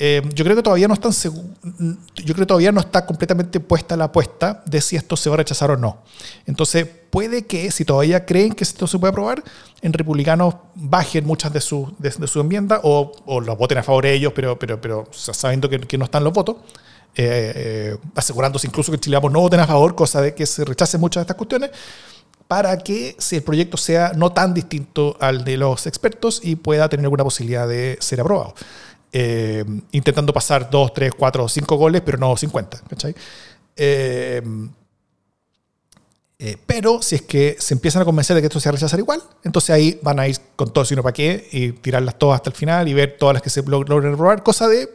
[0.01, 3.96] Eh, yo creo que todavía no están yo creo que todavía no está completamente puesta
[3.96, 6.03] la apuesta de si esto se va a rechazar o no.
[6.46, 9.42] Entonces, puede que si todavía creen que esto se puede aprobar,
[9.83, 13.83] en republicanos bajen muchas de sus de, de su enmienda o, o los voten a
[13.83, 16.57] favor de ellos, pero, pero, pero o sea, sabiendo que, que no están los votos.
[17.16, 20.64] Eh, eh, asegurándose incluso que Chile Vamos no voten a favor, cosa de que se
[20.64, 21.70] rechacen muchas de estas cuestiones,
[22.46, 27.04] para que el proyecto sea no tan distinto al de los expertos y pueda tener
[27.06, 28.54] alguna posibilidad de ser aprobado.
[29.12, 32.80] Eh, intentando pasar 2, 3, 4, 5 goles, pero no 50.
[32.88, 33.14] ¿cachai?
[33.76, 34.42] Eh,
[36.40, 38.76] eh, pero si es que se empiezan a convencer de que esto se va a
[38.76, 42.36] rechazar igual, entonces ahí van a ir con todo sino para qué y tirarlas todas
[42.36, 44.88] hasta el final y ver todas las que se log- logren aprobar, cosa de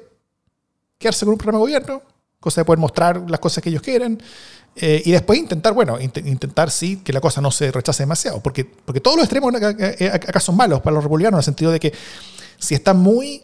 [1.03, 2.01] quedarse con un programa de gobierno,
[2.39, 4.21] cosa de poder mostrar las cosas que ellos quieren.
[4.75, 8.41] eh, y después intentar, bueno, int- intentar sí que la cosa no se rechace demasiado,
[8.41, 11.71] porque, porque todos los extremos acá, acá- son malos para los republicanos, en el sentido
[11.71, 11.93] de que
[12.57, 13.43] si está muy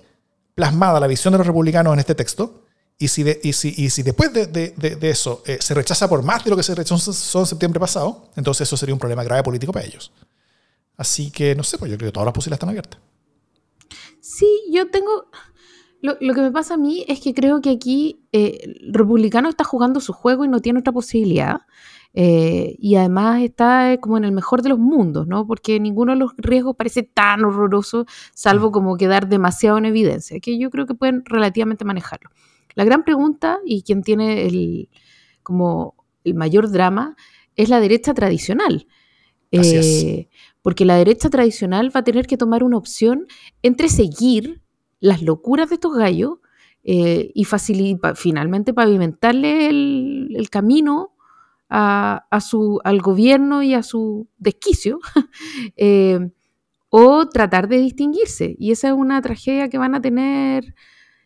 [0.56, 2.64] plasmada la visión de los republicanos en este texto,
[2.98, 5.74] y si, de- y si, y si después de, de- de- de eso eh, se
[5.76, 9.00] rechaza por más de lo que se rechazó en septiembre pasado, entonces eso sería un
[9.00, 10.12] problema grave político para ellos.
[10.98, 13.00] Así que, no sé, pues yo creo que todas las posibilidades están abiertas.
[14.20, 15.30] Sí, yo tengo...
[16.02, 19.50] Lo, lo que me pasa a mí es que creo que aquí eh, el republicano
[19.50, 21.62] está jugando su juego y no tiene otra posibilidad.
[22.14, 25.46] Eh, y además está eh, como en el mejor de los mundos, ¿no?
[25.46, 30.58] Porque ninguno de los riesgos parece tan horroroso, salvo como quedar demasiado en evidencia, que
[30.58, 32.30] yo creo que pueden relativamente manejarlo.
[32.76, 34.90] La gran pregunta, y quien tiene el,
[35.44, 37.16] como el mayor drama,
[37.56, 38.88] es la derecha tradicional.
[39.52, 40.28] Así es.
[40.62, 43.28] Porque la derecha tradicional va a tener que tomar una opción
[43.64, 44.62] entre seguir
[45.00, 46.36] las locuras de estos gallos
[46.84, 51.14] eh, y facili- pa- finalmente pavimentarle el, el camino
[51.70, 55.00] a, a su, al gobierno y a su desquicio,
[55.78, 56.20] eh,
[56.90, 58.56] o tratar de distinguirse.
[58.58, 60.74] Y esa es una tragedia que van a tener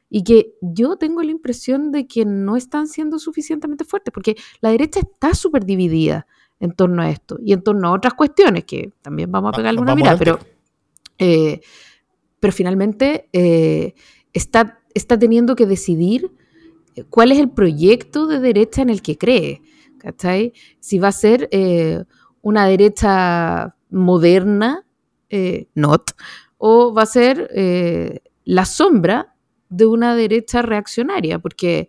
[0.10, 4.70] y que yo tengo la impresión de que no están siendo suficientemente fuertes, porque la
[4.70, 6.28] derecha está súper dividida
[6.60, 9.80] en torno a esto y en torno a otras cuestiones que también vamos a pegarle
[9.82, 10.40] una mirada, pero,
[11.18, 11.62] eh,
[12.44, 13.94] pero finalmente eh,
[14.34, 16.30] está, está teniendo que decidir
[16.94, 19.62] eh, cuál es el proyecto de derecha en el que cree,
[19.98, 20.52] ¿cachai?
[20.82, 22.04] Si va a ser eh,
[22.42, 24.86] una derecha moderna,
[25.30, 26.12] eh, not,
[26.58, 29.38] o va a ser eh, la sombra
[29.70, 31.88] de una derecha reaccionaria, porque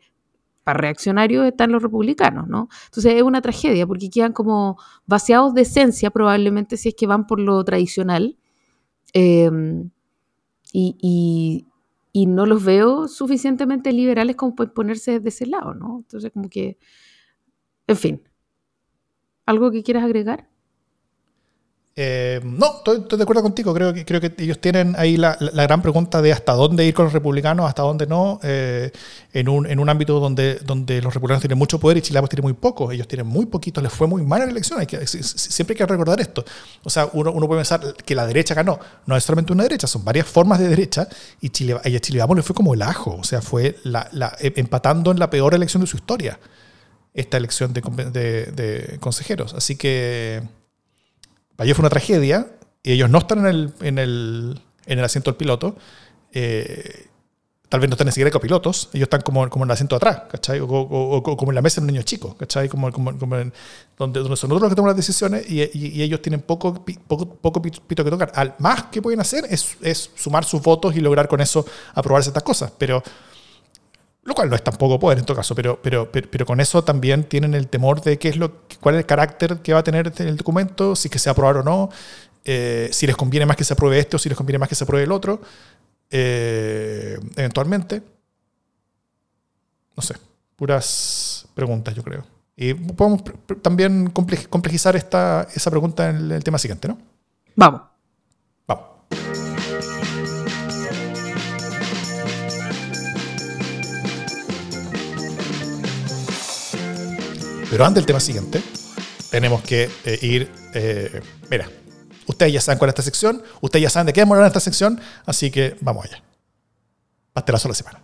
[0.62, 2.68] para reaccionarios están los republicanos, ¿no?
[2.84, 7.26] Entonces es una tragedia, porque quedan como vaciados de esencia probablemente si es que van
[7.26, 8.38] por lo tradicional.
[9.14, 9.50] Eh,
[11.00, 11.66] y,
[12.12, 15.98] y- no los veo suficientemente liberales como para ponerse de ese lado, ¿no?
[16.00, 16.78] Entonces como que,
[17.87, 18.22] en fin.
[19.46, 20.50] ¿Algo que quieras agregar?
[21.96, 23.72] Eh, no, estoy, estoy de acuerdo contigo.
[23.72, 26.92] Creo que, creo que ellos tienen ahí la, la- gran pregunta de hasta dónde ir
[26.92, 28.90] con los republicanos, hasta dónde no, eh,
[29.33, 32.30] en, un, en un ámbito donde, donde los republicanos tienen mucho poder y Chile Vamos
[32.30, 32.90] tiene muy poco.
[32.90, 34.80] Ellos tienen muy poquito, les fue muy mal en la elección.
[34.80, 36.44] Hay que, si- si- siempre hay que recordar esto.
[36.83, 38.80] O sea, uno, uno puede pensar que la derecha ganó.
[39.07, 41.07] No es solamente una derecha, son varias formas de derecha
[41.40, 43.16] y, Chile, y a Chile le fue como el ajo.
[43.20, 44.09] O sea, fue la,
[44.40, 46.40] em- empatando en la peor elección de su historia
[47.12, 47.80] esta elección de,
[48.11, 49.54] de- de consejeros.
[49.54, 50.42] Así que
[51.56, 52.48] para ellos fue una tragedia
[52.82, 55.76] y ellos no están en el, en el, en el asiento del piloto.
[56.32, 57.06] eh,
[57.68, 60.06] tal vez no están ni siquiera copilotos, ellos están como, como en el asiento de
[60.06, 60.60] atrás, ¿cachai?
[60.60, 62.68] O, o- o- como en la mesa de un niño chico, ¿cachai?
[62.68, 63.52] Como, como, como en-
[63.98, 66.84] donde, donde son nosotros los que tomamos las decisiones y, y- y ellos tienen poco,
[67.08, 68.30] poco, poco pito que tocar.
[68.36, 72.22] Al más que pueden hacer es, es sumar sus votos y lograr con eso aprobar
[72.22, 73.02] ciertas cosas, pero
[74.24, 76.82] lo cual no es tampoco poder en todo caso, pero, pero, pero, pero con eso
[76.82, 79.84] también tienen el temor de qué es lo, cuál es el carácter que va a
[79.84, 81.90] tener este- el documento, si es que se va a aprobar o no,
[82.44, 84.74] eh, si les conviene más que se apruebe este o si les conviene más que
[84.74, 85.40] se apruebe el otro,
[86.10, 88.02] eh, eventualmente.
[89.96, 90.14] No sé,
[90.56, 92.24] puras preguntas yo creo.
[92.56, 93.22] Y podemos
[93.62, 96.98] también comple- complejizar esta, esa pregunta en el, tema siguiente, ¿no?
[97.56, 97.82] Vamos.
[107.74, 108.62] Pero antes del tema siguiente,
[109.32, 110.48] tenemos que eh, ir.
[110.74, 111.68] eh, mira,
[112.24, 114.46] ustedes ya saben cuál es esta sección, ustedes ya saben de qué vamos a hablar
[114.46, 116.22] en esta sección, así que vamos allá.
[117.32, 118.00] Pastelazo de la semana.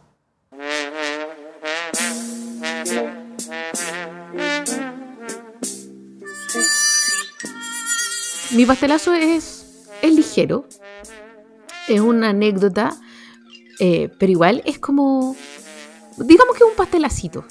[8.50, 10.66] Mi pastelazo es, es ligero,
[11.86, 12.96] es una anécdota,
[13.78, 15.36] eh, pero igual es como,
[16.16, 17.44] digamos que un pastelacito.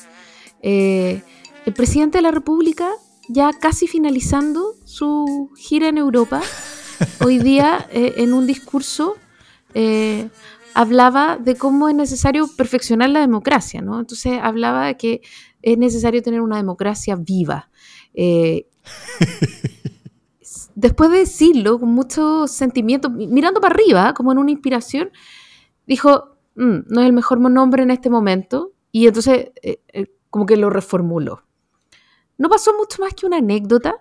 [0.61, 1.21] Eh,
[1.69, 2.89] el presidente de la República,
[3.27, 6.41] ya casi finalizando su gira en Europa,
[7.23, 9.17] hoy día eh, en un discurso
[9.75, 10.29] eh,
[10.73, 13.99] hablaba de cómo es necesario perfeccionar la democracia, ¿no?
[13.99, 15.21] Entonces hablaba de que
[15.61, 17.69] es necesario tener una democracia viva.
[18.15, 18.65] Eh,
[20.73, 25.11] después de decirlo con mucho sentimiento, mi- mirando para arriba, como en una inspiración,
[25.85, 30.47] dijo, "Mm, no es el mejor nombre en este momento, y entonces eh, eh, como
[30.47, 31.43] que lo reformuló.
[32.39, 33.95] No pasó mucho más que una anécdota,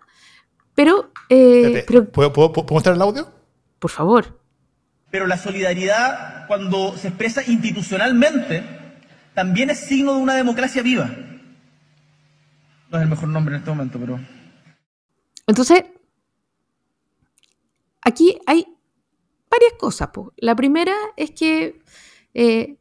[0.75, 3.31] pero, eh, Espérate, pero ¿Puedo, puedo, puedo mostrar el audio?
[3.79, 4.41] por favor,
[5.11, 8.63] Pero la solidaridad, cuando se expresa institucionalmente,
[9.35, 11.11] también es signo de una democracia viva.
[12.91, 14.19] No es el mejor nombre en este momento, pero...
[15.47, 15.85] Entonces,
[18.03, 18.67] aquí hay
[19.51, 20.09] varias cosas.
[20.09, 20.33] po.
[20.37, 21.81] La primera es que
[22.35, 22.77] eh,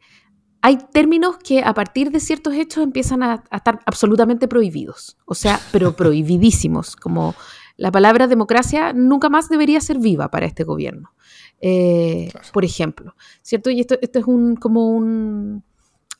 [0.67, 5.33] hay términos que a partir de ciertos hechos empiezan a, a estar absolutamente prohibidos, o
[5.33, 7.35] sea, pero prohibidísimos, como
[7.77, 11.13] la palabra democracia nunca más debería ser viva para este gobierno.
[11.61, 12.47] Eh, Claro.
[12.51, 13.69] Por ejemplo, ¿cierto?
[13.69, 15.63] Y esto, esto es un, como un,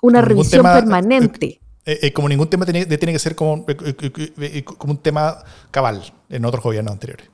[0.02, 1.60] una Como revisión tema- permanente.
[1.86, 3.66] Eh, eh, como ningún tema tiene, que ser como,
[4.78, 5.38] como un tema
[5.72, 7.30] cabal en otros gobiernos anteriores.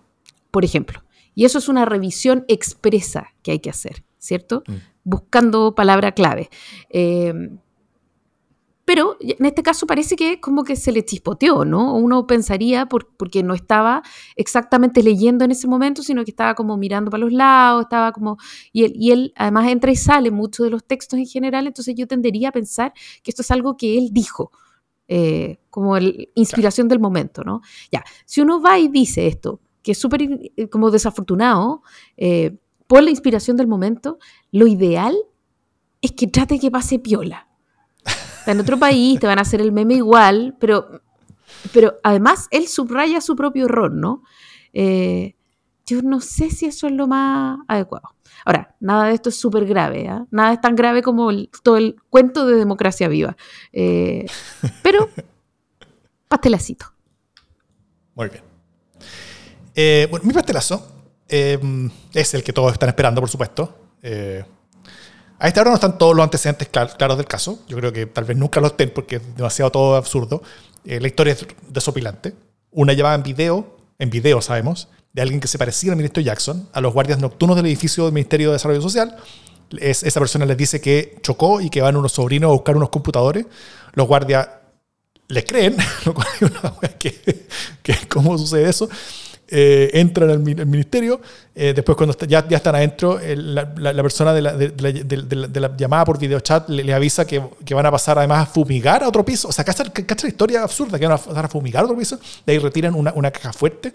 [0.51, 1.03] por ejemplo.
[1.35, 4.63] Y eso es una revisión expresa que hay que hacer, ¿cierto?
[4.67, 4.73] Mm.
[5.03, 6.49] Buscando palabra clave.
[6.89, 7.33] Eh,
[8.85, 11.95] pero en este caso parece que como que se le chispoteó, ¿no?
[11.95, 14.03] Uno pensaría, por- porque no estaba
[14.35, 18.37] exactamente leyendo en ese momento, sino que estaba como mirando para los lados, estaba como...
[18.73, 21.95] Y él, y él además entra y sale mucho de los textos en general, entonces
[21.95, 22.91] yo tendería a pensar
[23.23, 24.51] que esto es algo que él dijo,
[25.07, 27.61] eh, como el, inspiración del momento, ¿no?
[27.89, 30.23] Ya, si uno va y dice esto, que es súper
[30.57, 31.83] eh, como desafortunado,
[32.17, 34.19] eh, por la inspiración del momento,
[34.51, 35.15] lo ideal
[36.01, 37.47] es que trate que pase piola.
[38.05, 41.01] Está en otro país, te van a hacer el meme igual, pero,
[41.73, 44.23] pero además él subraya su propio error, ¿no?
[44.73, 45.35] Eh,
[45.85, 48.15] yo no sé si eso es lo más adecuado.
[48.45, 50.25] Ahora, nada de esto es súper grave, ¿ah?
[50.29, 51.29] nada es tan grave como
[51.63, 53.37] todo el cuento de democracia viva.
[53.71, 54.25] Eh,
[54.83, 55.09] pero,
[56.27, 56.87] pastelacito.
[58.15, 58.43] Muy bien.
[59.75, 60.92] Eh, bueno, mi pastelazo
[61.35, 61.59] eh,
[62.13, 63.75] es el que todos están esperando, por supuesto.
[64.03, 64.43] Eh,
[65.39, 67.59] a esta hora no están todos los antecedentes clar- claros del caso.
[67.67, 70.43] Yo creo que tal vez nunca lo estén porque es demasiado todo absurdo.
[70.85, 72.33] Eh, la historia es desopilante.
[72.71, 76.69] Una llamada en video, en video sabemos, de alguien que se parecía al ministro Jackson,
[76.71, 79.15] a los guardias nocturnos del edificio del Ministerio de Desarrollo Social.
[79.79, 82.89] Es- esa persona les dice que chocó y que van unos sobrinos a buscar unos
[82.89, 83.45] computadores.
[83.93, 84.47] Los guardias
[85.29, 85.77] les creen,
[87.83, 88.87] que cómo sucede eso.
[89.55, 91.21] Eh, entran al mi- al ministerio,
[91.53, 96.69] eh, después cuando ya, ya están adentro, la, la- persona de la llamada por videochat
[96.69, 99.49] le, le avisa que, que van a pasar además a fumigar a otro piso.
[99.49, 101.95] O sea, cacha, cacha la historia absurda, que van a pasar a fumigar a otro
[101.95, 103.93] piso, de ahí retiran una, una caja fuerte.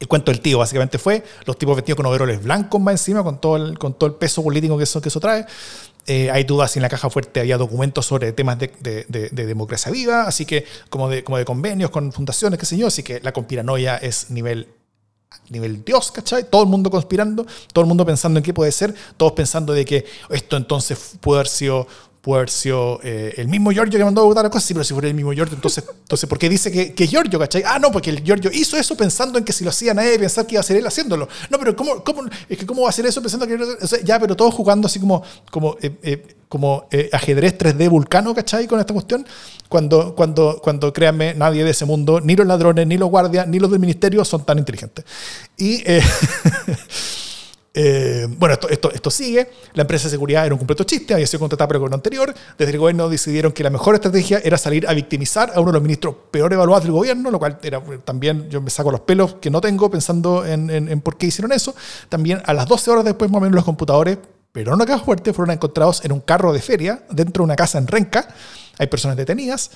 [0.00, 3.38] El cuento del tío básicamente fue los tipos vestidos con overoles blancos más encima, con
[3.40, 5.44] todo el, con todo el peso político que eso, que eso trae.
[6.06, 9.28] Eh, hay dudas si en la caja fuerte había documentos sobre temas de, de- de-
[9.30, 12.86] de democracia viva, así que como de, como de convenios con fundaciones, qué sé yo,
[12.86, 14.68] así que la conspiranoia es nivel
[15.50, 16.44] nivel Dios, ¿cachai?
[16.48, 19.84] Todo el mundo conspirando, todo el mundo pensando en qué puede ser, todos pensando de
[19.84, 21.86] que esto entonces puede haber sido,
[22.48, 25.08] sido eh, el mismo Giorgio que mandó a votar las cosas, sí, pero si fuera
[25.08, 27.62] el mismo Giorgio, entonces, entonces ¿por qué dice que, que Giorgio, ¿cachai?
[27.64, 30.46] Ah, no, porque el Giorgio hizo eso pensando en que si lo hacía nadie pensar
[30.46, 31.28] que iba a ser él haciéndolo.
[31.50, 33.58] No, pero ¿cómo, cómo, es que cómo va a hacer eso pensando que...
[34.04, 38.66] ya, pero todos jugando así como, como, eh, eh, como eh, ajedrez 3D vulcano, ¿cachai?
[38.66, 39.26] Con esta cuestión,
[39.68, 43.58] cuando, cuando, cuando créanme, nadie de ese mundo, ni los ladrones, ni los guardias, ni
[43.58, 45.04] los del ministerio son tan inteligentes.
[45.56, 45.84] Y...
[47.76, 49.50] eh, Eh, bueno, esto, sigue.
[49.74, 52.34] La empresa de seguridad era un completo chiste, había sido contratada por el gobierno anterior.
[52.58, 55.74] Desde el gobierno decidieron que la mejor estrategia era salir a victimizar a uno de
[55.74, 59.34] los ministros peor evaluados del gobierno, lo cual era también, yo me saco los pelos
[59.34, 61.74] que no tengo pensando en, por qué hicieron eso.
[62.08, 64.18] También a las 12 horas después, más o menos, los computadores,
[64.52, 67.78] pero no caja fuerte, fueron encontrados en un carro de feria dentro de una casa
[67.78, 68.28] en Renca.
[68.78, 69.70] Hay personas detenidas.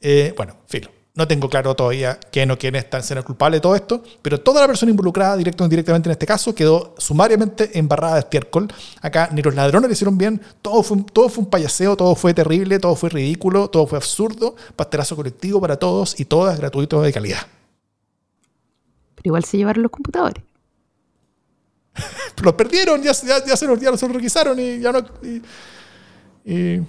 [0.00, 1.03] Eh, bueno, filo.
[1.16, 4.60] No tengo claro todavía quién o quién está siendo culpable de todo esto, pero toda
[4.62, 8.66] la persona involucrada, directo o indirectamente en este caso, quedó sumariamente embarrada de estiércol.
[9.00, 12.16] Acá ni los ladrones le hicieron bien, todo fue, un- todo fue un payaseo, todo
[12.16, 17.00] fue terrible, todo fue ridículo, todo fue absurdo, pastelazo colectivo para todos y todas gratuito
[17.00, 17.46] de calidad.
[19.14, 20.42] Pero igual se llevaron los computadores.
[22.42, 24.98] Los perdieron, ya, ya, ya se los, ya los requisaron y ya no.
[25.22, 25.40] y-
[26.52, 26.82] y-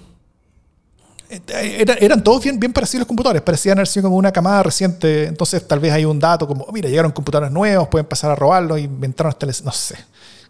[1.28, 5.24] era- eran todos bien, bien parecidos los computadores, parecían haber sido como una camada reciente.
[5.26, 8.34] Entonces, tal vez hay un dato como: oh, mira, llegaron computadores nuevos, pueden pasar a
[8.34, 9.46] robarlos, inventaron hasta.
[9.64, 9.96] No sé,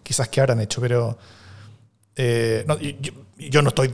[0.02, 1.16] quizás qué habrán hecho, pero.
[2.16, 3.90] eh, no, yo, yo no estoy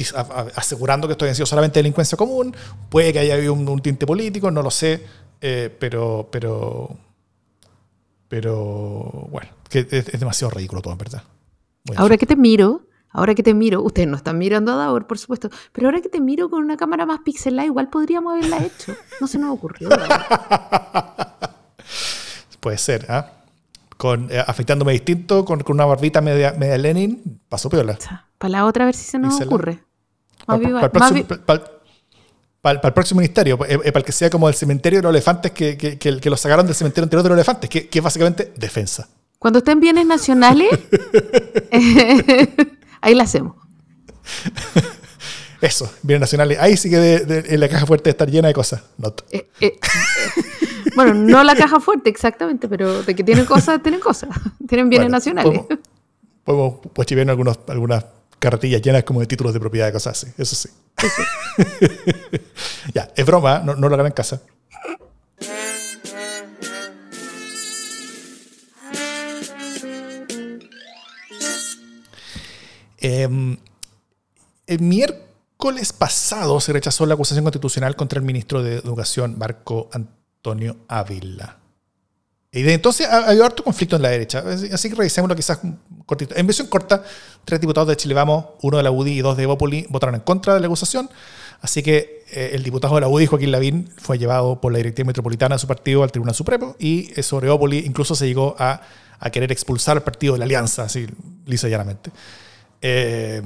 [0.54, 2.54] asegurando que esto haya sido solamente delincuencia común,
[2.88, 5.02] puede que haya habido un, un tinte político, no lo sé,
[5.40, 6.96] eh, pero, pero,
[8.28, 11.22] pero bueno, que es, es demasiado ridículo todo, en verdad.
[11.96, 12.81] Ahora que te miro,
[13.12, 16.08] ahora que te miro, ustedes no están mirando a Davor, por supuesto, pero ahora que
[16.08, 18.94] te miro con una cámara más pixelada, igual podríamos haberla hecho.
[19.20, 19.88] No se nos ocurrió.
[22.60, 23.32] Puede ser, ¿ah?
[23.96, 27.98] Con, eh, afectándome distinto, con, con una barbita media, media Lenin, pasó piola.
[28.38, 29.82] Para la otra, a ver si se nos ocurre.
[30.46, 30.62] Para
[32.80, 35.52] el próximo, ministerio, eh, eh, para el que sea como el cementerio de los elefantes,
[35.52, 38.02] que, que, que, que lo sacaron del cementerio anterior de los elefantes, que, que es
[38.02, 39.08] básicamente defensa.
[39.42, 40.70] Cuando estén bienes nacionales,
[43.02, 43.56] ahí la hacemos.
[45.60, 46.58] Eso, bienes nacionales.
[46.58, 48.82] Ahí sí que de, de- en la caja fuerte estar llena de cosas.
[49.30, 49.78] Eh, eh,
[50.96, 54.30] bueno, no la caja fuerte exactamente, pero de que tienen cosas, tienen cosas.
[54.68, 55.60] Tienen bienes Bueno, nacionales.
[56.44, 58.04] Podemos, podemos pues, algunos, algunas
[58.40, 60.68] carretillas llenas como de títulos de propiedad de cosas así, eso sí.
[62.92, 64.42] ya, es broma, no, no lo hagan en casa.
[73.02, 73.56] Em,
[74.68, 80.76] el miércoles pasado se rechazó la acusación constitucional contra el ministro de Educación, Marco Antonio
[80.86, 81.58] Ávila.
[82.52, 84.44] Y de entonces ha harto conflicto en la derecha.
[84.72, 85.58] Así que revisémoslo quizás
[86.06, 86.36] cortito.
[86.36, 87.02] En versión corta,
[87.44, 90.20] tres diputados de Chile Vamos, uno de la UDI y dos de Evópoli, votaron en
[90.20, 91.10] contra de la acusación.
[91.60, 95.06] Así que eh, el diputado de la UDI, Joaquín Lavín, fue llevado por la directiva
[95.08, 98.82] metropolitana de su partido al Tribunal Supremo y eh, sobre Evópoli incluso se llegó a,
[99.18, 101.06] a querer expulsar al partido de la Alianza, así
[101.46, 102.12] lisa y llanamente.
[102.82, 103.40] Eh,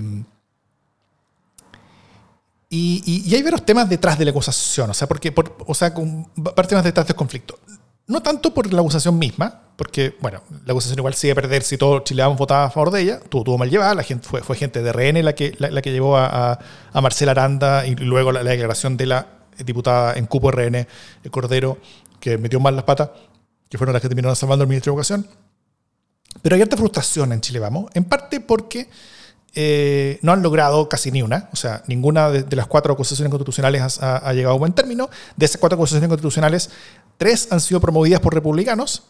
[2.68, 6.28] y, hay varios temas detrás de la acusación, o sea, porque, por- o sea, con
[6.34, 7.58] varios temas detrás del conflicto.
[8.08, 11.76] No tanto por la acusación misma, porque, bueno, la acusación igual sigue a perder si
[11.76, 14.56] todo Chile Vamos votaba a favor de ella, tuvo, tuvo mal llevada, la gente, fue,
[14.56, 16.58] gente de RN la que, la, que llevó a,
[16.94, 19.26] Marcela Aranda y luego la, la declaración de la
[19.64, 20.86] diputada en cupo RN, eh,
[21.30, 21.78] Cordero,
[22.20, 23.10] que metió mal las patas,
[23.68, 25.26] que fueron las que terminaron salvando al ministro de Educación.
[26.42, 28.88] Pero hay harta frustración en Chile Vamos, en parte porque
[29.58, 33.98] eh, no han logrado casi ni una, o sea, ninguna de, las cuatro acusaciones constitucionales
[34.02, 35.08] ha, llegado a buen término.
[35.34, 36.68] De esas cuatro acusaciones constitucionales,
[37.16, 39.04] tres han sido promovidas por republicanos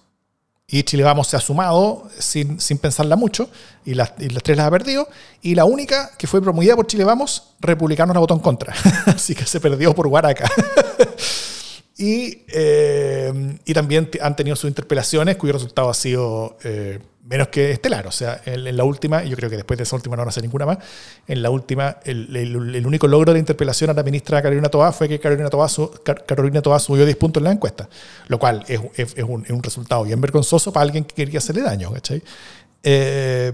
[0.68, 3.50] y Chile Vamos se ha sumado sin, sin pensarla mucho
[3.85, 5.09] y las, tres las ha perdido.
[5.42, 8.72] Y la única que fue promovida por Chile Vamos, republicanos la votó en contra,
[9.06, 10.48] así que se perdió por Guaraca.
[11.98, 17.72] Y, eh, y también han tenido sus interpelaciones, cuyo resultado ha sido eh, menos que
[17.72, 18.06] estelar.
[18.06, 20.28] O sea, en, la última, y yo creo que después de esa última no van
[20.28, 20.78] a hacer ninguna más,
[21.26, 25.18] en la última, el, único logro de interpelación a la ministra Carolina Toá fue que
[25.18, 25.68] Carolina Toá,
[26.78, 27.88] subió 10 puntos en la encuesta,
[28.28, 28.80] lo cual es
[29.24, 31.92] un resultado bien vergonzoso para alguien que quería hacerle daño.
[31.92, 32.22] ¿cachai?
[32.82, 33.52] Eh,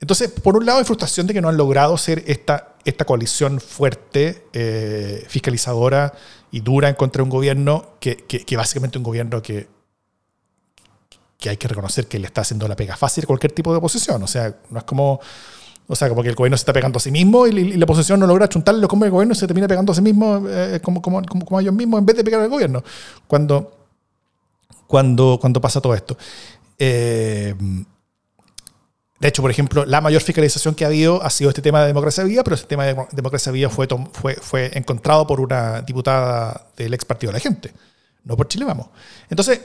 [0.00, 3.60] entonces, por un lado, hay frustración de que no han logrado ser esta, esta coalición
[3.60, 6.14] fuerte, eh, fiscalizadora
[6.50, 9.68] y dura en contra de un gobierno que, que, que básicamente un gobierno que,
[11.40, 13.78] que hay que reconocer que le está haciendo la pega fácil a cualquier tipo de
[13.78, 14.22] oposición.
[14.22, 15.18] O sea, no es como,
[15.88, 17.84] o sea, como que el gobierno se está pegando a sí mismo y, y la
[17.84, 21.00] oposición no logra chuntarle como el gobierno se termina pegando a sí mismo eh, como,
[21.00, 22.84] como, como, a ellos mismos en vez de pegar al gobierno.
[23.26, 23.72] Cuando,
[24.86, 26.16] cuando, cuando pasa todo esto.
[26.78, 27.54] Eh,
[29.18, 31.88] de hecho, por ejemplo, la mayor fiscalización que ha habido ha sido este tema de
[31.88, 36.68] democracia viva, pero este tema de democracia viva fue, fue, fue encontrado por una diputada
[36.76, 37.72] del ex partido de la gente,
[38.24, 38.88] no por Chile Vamos.
[39.28, 39.60] Entonces,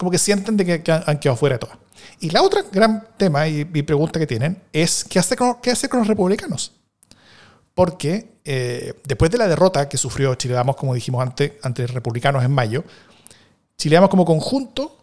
[0.00, 1.76] como que sienten de que, que han han quedado fuera de todas.
[2.20, 5.70] Y la otra gran tema y, y pregunta que tienen es qué hacer con, qué
[5.70, 6.72] hacer con los republicanos.
[7.74, 12.42] Porque eh, después de la derrota que sufrió Chile Vamos, como dijimos antes, ante republicanos
[12.42, 12.82] en mayo,
[13.76, 14.96] Chile Vamos como conjunto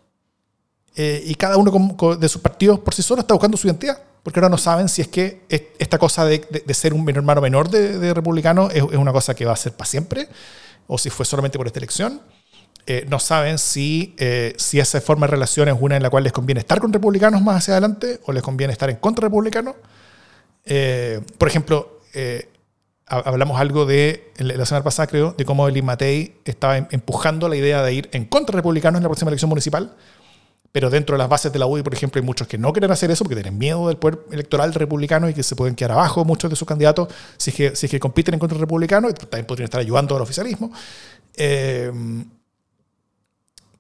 [0.95, 3.67] eh, y cada uno con- con- de sus partidos por sí solo está buscando su
[3.67, 4.01] identidad.
[4.23, 7.07] Porque ahora no saben si es que es- esta cosa de, de- de ser un
[7.09, 10.27] hermano menor de, de republicano es, es una cosa que va a ser para siempre,
[10.87, 12.19] o si fue solamente por esta elección.
[12.89, 16.23] Eh, no saben si, eh, si esa forma de relación es una en la cual
[16.23, 19.75] les conviene estar con republicanos más hacia adelante o les conviene estar en contra republicanos.
[20.65, 21.99] Eh, por ejemplo,
[23.07, 27.47] ha- hablamos algo de, la semana pasada creo, de cómo Eli Matei estaba em- empujando
[27.49, 29.93] la idea de ir en contra republicanos en la próxima elección municipal,
[30.71, 32.91] pero dentro de las bases de la UDI, por ejemplo, hay muchos que no quieren
[32.91, 36.23] hacer eso porque tienen miedo del poder electoral republicano y que se pueden quedar abajo
[36.23, 39.65] muchos de sus candidatos si es que, si que compiten en contra republicanos también podrían
[39.65, 40.71] estar ayudando al oficialismo.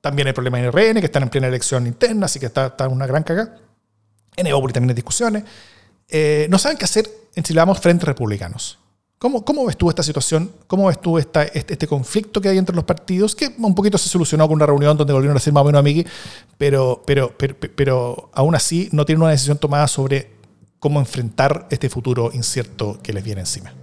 [0.07, 2.87] También hay problemas en RN, que están en plena elección interna, así que está, está
[2.87, 3.57] una gran cagada.
[4.35, 5.43] En Eópolis también hay discusiones.
[6.07, 8.79] Eh, no saben qué hacer en Chile Vamos frente a republicanos.
[9.19, 10.51] ¿Cómo, ¿Cómo ves tú esta situación?
[10.67, 13.35] ¿Cómo ves tú esta, este, este conflicto que hay entre los partidos?
[13.35, 15.79] Que un poquito se solucionó con una reunión donde volvieron a ser más o menos
[15.79, 16.11] amigos,
[16.57, 20.31] pero, pero, pero, pero aún así no tienen una decisión tomada sobre
[20.79, 23.73] cómo enfrentar este futuro incierto que les viene encima.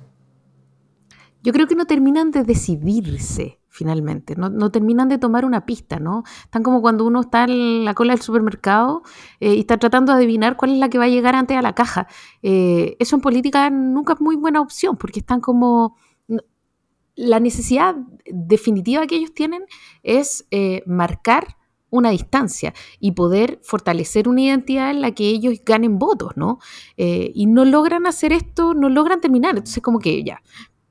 [1.43, 5.99] Yo creo que no terminan de decidirse finalmente, no, no terminan de tomar una pista,
[5.99, 6.23] ¿no?
[6.45, 9.03] Están como cuando uno está en la cola del supermercado
[9.41, 11.61] eh, y está tratando de adivinar cuál es la que va a llegar antes a
[11.61, 12.07] la caja.
[12.41, 15.97] Eh, eso en política nunca es muy buena opción porque están como...
[17.17, 19.65] La necesidad definitiva que ellos tienen
[20.03, 21.57] es eh, marcar
[21.91, 26.59] una distancia y poder fortalecer una identidad en la que ellos ganen votos, ¿no?
[26.97, 29.51] Y no logran hacer esto, no logran terminar.
[29.51, 30.43] Entonces, como que ya,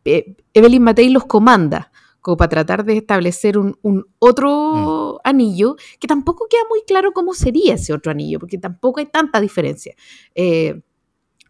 [0.05, 1.91] Evelyn Matei los comanda
[2.23, 7.35] como para tratar de establecer un, un otro anillo, que tampoco queda muy claro cómo
[7.35, 9.93] sería ese otro anillo, porque tampoco hay tanta diferencia.
[10.33, 10.81] Eh,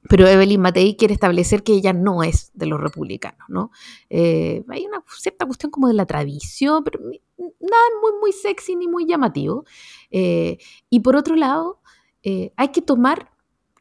[0.09, 3.71] pero Evelyn Matei quiere establecer que ella no es de los republicanos, ¿no?
[4.09, 8.87] Eh, hay una cierta cuestión como de la tradición, pero nada muy, muy sexy ni
[8.87, 9.63] muy llamativo.
[10.11, 10.57] Eh,
[10.89, 11.81] y por otro lado,
[12.21, 13.31] eh, hay que tomar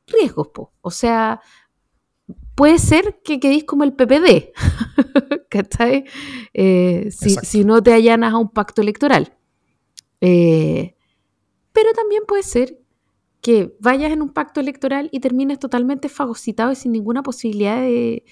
[0.06, 0.72] riesgos, po.
[0.80, 1.40] O sea,
[2.54, 4.52] puede ser que quedéis como el PPD,
[5.50, 6.04] ¿cachai?
[6.54, 9.36] Eh, si, no te allanas a un pacto electoral.
[10.20, 10.94] Eh,
[11.72, 12.78] pero también puede ser
[13.40, 18.24] que vayas en un pacto electoral y termines totalmente fagocitado y sin ninguna posibilidad de,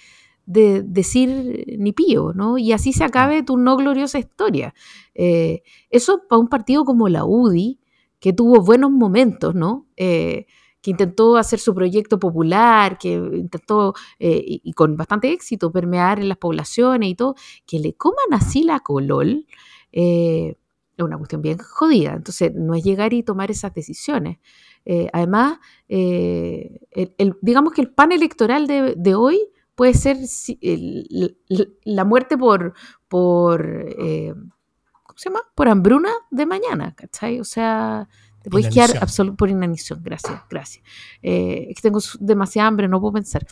[0.51, 2.59] de decir ni pío, ¿no?
[2.59, 4.75] Y así se acabe tu no gloriosa historia.
[5.15, 7.79] Eh, eso para un partido como la UDI,
[8.19, 9.87] que tuvo buenos momentos, ¿no?
[9.97, 10.47] Eh,
[10.83, 16.29] que intentó hacer su proyecto popular, que intentó, eh, y, con bastante éxito, permear en
[16.29, 17.35] las poblaciones y todo,
[17.67, 19.47] que le coman así la colol,
[19.93, 20.57] eh,
[20.97, 22.13] es una cuestión bien jodida.
[22.15, 24.39] Entonces, no es llegar y tomar esas decisiones.
[24.85, 25.59] Eh, además,
[25.89, 26.81] eh,
[27.19, 29.41] el- digamos que el pan electoral de, hoy
[29.75, 30.19] puede ser
[30.61, 31.39] el-
[31.85, 32.75] la muerte por,
[33.09, 33.63] por
[33.97, 35.41] ¿cómo se llama?
[35.55, 37.41] Por hambruna de mañana, ¿cachai?
[37.41, 38.09] O sea,
[38.43, 39.29] te puedes quedar Inanición.
[39.29, 40.01] absolu- por inanición.
[40.03, 40.85] Gracias, gracias.
[41.23, 43.47] Eh, es que tengo demasiada hambre, no puedo pensar.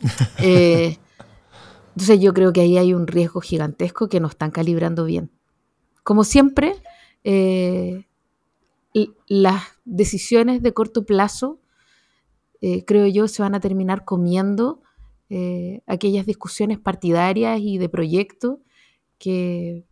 [0.42, 0.96] Eh,
[1.94, 5.30] entonces yo creo que ahí hay un riesgo gigantesco que no están calibrando bien.
[6.02, 6.74] Como siempre,
[7.24, 8.06] eh,
[9.28, 11.60] las decisiones de corto plazo,
[12.86, 14.82] creo yo, se van a terminar comiendo
[15.86, 18.60] aquellas discusiones partidarias y de proyecto
[19.18, 19.84] que,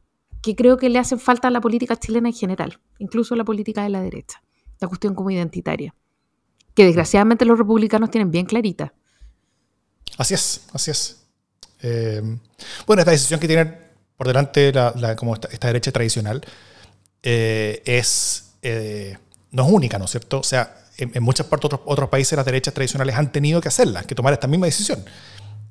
[0.43, 3.45] que creo que le hacen falta a la política chilena en general, incluso a la
[3.45, 4.43] política de la derecha,
[4.81, 5.95] la cuestión como identitaria,
[6.75, 8.95] que desgraciadamente los republicanos tienen bien clarita.
[10.17, 11.25] Así es, así es.
[11.83, 12.23] Eh,
[12.87, 13.73] bueno, esta decisión que tiene
[14.17, 16.41] por delante la, la- como esta, derecha tradicional
[17.23, 19.17] eh, es eh,
[19.53, 20.41] no es única, ¿no es cierto?
[20.41, 23.69] O sea, en, en muchas partes otros, otros países las derechas tradicionales han tenido que
[23.69, 25.05] hacerla, que tomar esta misma decisión.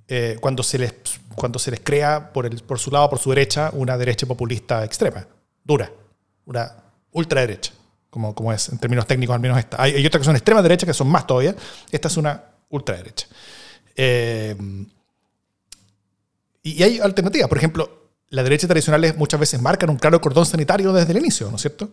[0.09, 0.93] Eh, cuando, se les,
[1.35, 4.85] cuando se les crea por, el, por su lado, por su derecha, una derecha populista
[4.85, 5.27] extrema,
[5.63, 5.91] dura,
[6.45, 6.71] una
[7.11, 7.73] ultraderecha,
[8.09, 9.81] como, como es en términos técnicos al menos esta.
[9.81, 11.55] Hay, hay otras que son extrema derecha, que son más todavía.
[11.91, 13.27] Esta es una ultraderecha.
[13.95, 14.55] Eh,
[16.63, 17.49] y hay alternativas.
[17.49, 21.49] Por ejemplo, las derechas tradicionales muchas veces marcan un claro cordón sanitario desde el inicio,
[21.49, 21.89] ¿no es cierto?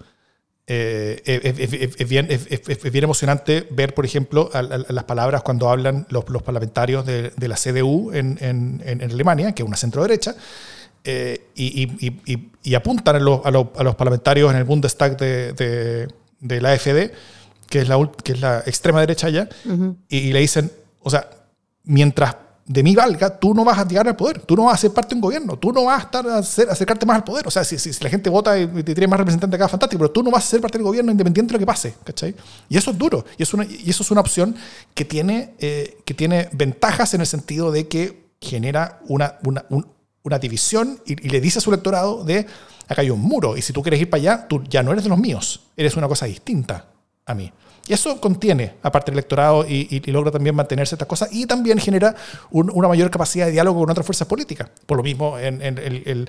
[0.67, 5.43] Eh, es, es- bien, es- bien emocionante ver, por ejemplo, a- a- a las palabras
[5.43, 9.67] cuando hablan los, los parlamentarios de, de la CDU en, en- en- Alemania, que es
[9.69, 10.35] una centro derecha,
[11.05, 14.65] eh, y, y- y- y- apuntan a los, a los- a los parlamentarios en el
[14.65, 16.09] Bundestag de, de-
[16.41, 17.11] de la AfD,
[17.69, 19.49] que es la, que es la extrema derecha allá,
[20.09, 21.29] y, y le dicen, o sea,
[21.83, 22.37] mientras
[22.67, 24.93] de mí valga, tú no vas a llegar al poder, tú no vas a ser
[24.93, 27.47] parte de un gobierno, tú no vas a estar a acercarte más al poder.
[27.47, 29.99] O sea, si, si- si la gente vota y te tiene más representantes acá, fantástico,
[30.01, 32.35] pero tú no vas a ser parte del gobierno independiente de lo que pase, ¿cachai?
[32.71, 34.57] Y eso es duro, y, es una, y eso es una opción
[34.95, 39.87] que tiene, eh, que tiene ventajas en el sentido de que genera una, una, un-
[40.23, 42.47] una división y, y le dice a su electorado de,
[42.89, 45.05] acá hay un muro, y si tú quieres ir para allá, tú ya no eres
[45.05, 46.87] de los míos, eres una cosa distinta
[47.27, 47.53] a mí.
[47.87, 51.47] Y eso contiene, aparte del electorado, y, y- y logra también mantenerse estas cosas, y
[51.47, 52.14] también genera
[52.51, 54.70] un- una mayor capacidad de diálogo con otras fuerzas políticas.
[54.87, 56.29] Por lo mismo, en, en el- el,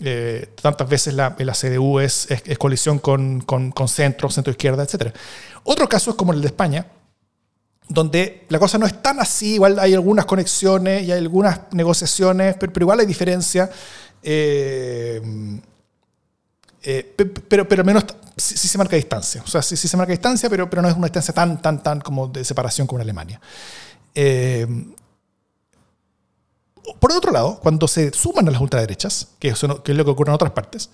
[0.00, 2.58] eh, tantas veces la, la CDU es, es- es
[3.00, 5.12] con, con, con centro, centro izquierda, etc.
[5.64, 6.86] Otro caso es como el de España,
[7.88, 12.56] donde la cosa no es tan así, igual hay algunas conexiones y hay algunas negociaciones,
[12.58, 13.70] pero, pero igual hay diferencia.
[14.24, 15.20] Eh,
[16.86, 18.04] eh, pe- pero, pero al menos
[18.36, 19.42] sí, sí se marca distancia.
[19.44, 21.82] O sea, sí, sí se marca distancia, pero, pero no es una distancia tan, tan,
[21.82, 23.40] tan como de separación como en Alemania.
[24.14, 24.66] Eh,
[27.00, 30.04] por otro lado, cuando se suman a las ultraderechas, que, eso no- que es lo
[30.04, 30.90] que ocurre en otras partes,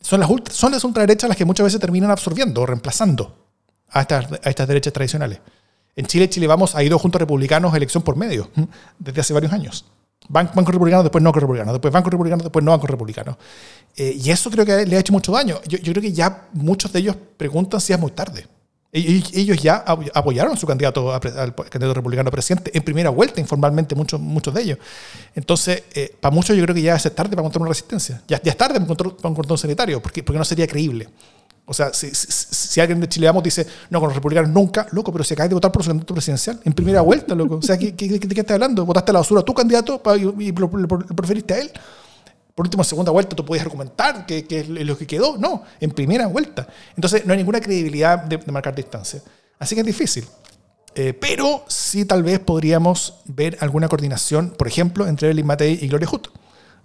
[0.00, 3.36] son las, ultra- son las ultraderechas las que muchas veces terminan absorbiendo o reemplazando
[3.90, 5.38] a estas, a estas derechas tradicionales.
[5.94, 8.50] En Chile, Chile Vamos ha ido junto a republicanos elección por medio
[8.98, 9.84] desde hace varios años.
[10.32, 13.36] Con republicanos, después no con republicanos, después van con republicanos, después no van con republicanos.
[13.96, 15.60] Eh, y eso creo que le ha hecho mucho daño.
[15.66, 18.46] Yo, yo creo que ya muchos de ellos preguntan si es muy tarde.
[18.92, 21.20] Ellos ellos ya ap- apoyaron a su candidato, al
[21.54, 24.78] candidato republicano presidente en primera vuelta, informalmente, muchos, muchos de ellos.
[25.34, 28.22] Entonces, eh, para muchos yo creo que ya es tarde para encontrar una resistencia.
[28.26, 31.08] Ya, ya es tarde para encontrar, para un cordón sanitario, porque, porque no sería creíble.
[31.68, 35.24] O sea, si, alguien de Chile Vamos dice, no, con los republicanos nunca, loco, pero
[35.24, 37.56] si acabas de votar por su candidato presidencial, en primera vuelta, loco.
[37.56, 38.86] O sea, ¿qué, qué, qué- de qué estás hablando?
[38.86, 41.72] ¿Votaste a la basura a tu candidato y, y lo, preferiste a él?
[42.54, 45.36] Por último, en segunda vuelta tú podías argumentar que, que es lo que quedó.
[45.38, 46.68] No, en primera vuelta.
[46.94, 49.20] Entonces, no hay ninguna credibilidad de, marcar distancia.
[49.58, 50.24] Así que es difícil.
[50.94, 55.88] Eh, pero sí tal vez podríamos ver alguna coordinación, por ejemplo, entre Evelyn Matei y
[55.88, 56.28] Gloria Hutt,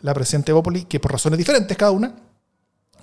[0.02, 2.14] la presidenta de Bópoli, que por razones diferentes cada una,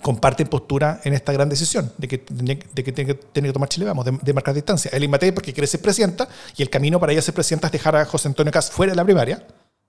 [0.03, 3.86] comparten postura en esta gran decisión de que, de que tiene que, que tomar Chile
[3.86, 4.90] Vamos, de, de marcar distancia.
[4.90, 7.96] Evelyn Matei porque quiere ser presidenta y el camino para ella ser presidenta es dejar
[7.96, 9.46] a José Antonio Caz fuera de la primaria.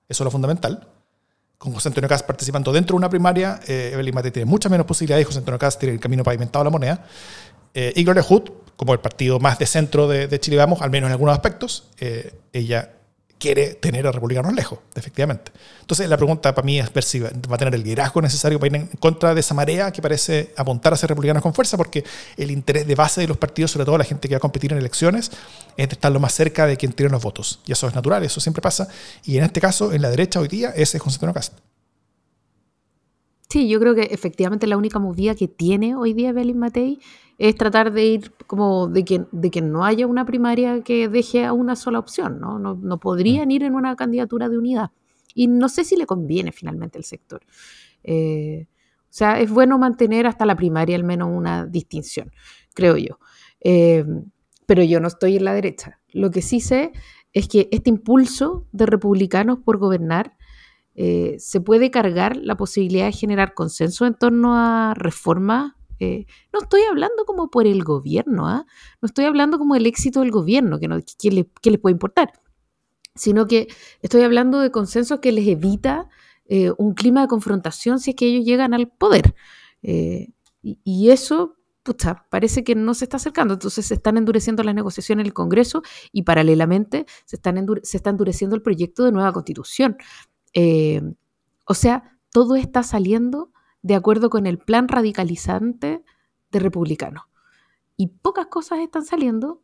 [0.07, 0.87] Eso es lo fundamental.
[1.57, 4.87] Con José Antonio Caz participando dentro de una primaria, eh, Evelyn Matei tiene muchas menos
[4.87, 7.05] posibilidades José Antonio Caz tiene el camino pavimentado a la moneda.
[7.73, 8.49] Eh, y Gloria Hood
[8.79, 11.89] como el partido más de centro de, de Chile Vamos, al menos en algunos aspectos,
[11.99, 12.93] eh, ella
[13.39, 15.51] quiere tener a republicanos lejos, efectivamente.
[15.79, 18.67] Entonces la pregunta para mí es ver si va a tener el liderazgo necesario para
[18.67, 22.03] ir en contra de esa marea que parece apuntar a ser republicanos con fuerza, porque
[22.35, 24.73] el interés de base de los partidos, sobre todo la gente que va a competir
[24.73, 25.31] en elecciones,
[25.77, 27.61] es de estar lo más cerca de quien tiene los votos.
[27.65, 28.89] Y eso es natural, eso siempre pasa.
[29.23, 31.53] Y en este caso, en la derecha hoy día, ese es José Antonio Cast.
[33.49, 36.99] Sí, yo creo que efectivamente la única movida que tiene hoy día Belín Matei
[37.39, 41.45] es tratar de ir como de que, de que no haya una primaria que deje
[41.45, 42.59] a una sola opción, ¿no?
[42.59, 44.91] No, no podrían ir en una candidatura de unidad.
[45.33, 47.41] Y no sé si le conviene finalmente al sector.
[48.03, 48.67] Eh,
[49.03, 52.31] o sea, es bueno mantener hasta la primaria al menos una distinción,
[52.73, 53.19] creo yo.
[53.61, 54.05] Eh,
[54.65, 55.99] pero yo no estoy en la derecha.
[56.11, 56.91] Lo que sí sé
[57.33, 60.35] es que este impulso de republicanos por gobernar
[60.95, 65.73] eh, se puede cargar la posibilidad de generar consenso en torno a reformas.
[65.99, 68.65] Eh, no estoy hablando como por el gobierno, ¿ah?
[69.01, 72.31] no estoy hablando como el éxito del gobierno, que, no, que, le, les puede importar,
[73.15, 73.67] sino que
[74.01, 76.07] estoy hablando de consensos que les evita
[76.45, 79.35] eh, un clima de confrontación si es que ellos llegan al poder.
[79.81, 83.53] y, y, eso, pucha, parece que no se está acercando.
[83.53, 88.09] Entonces se están endureciendo las negociaciones en el Congreso y paralelamente se, están se está
[88.09, 89.97] endureciendo el proyecto de nueva constitución.
[90.53, 91.01] Eh,
[91.65, 93.51] o sea, todo está saliendo
[93.81, 96.03] de acuerdo con el plan radicalizante
[96.51, 97.23] de republicanos.
[97.95, 99.61] Y pocas cosas están saliendo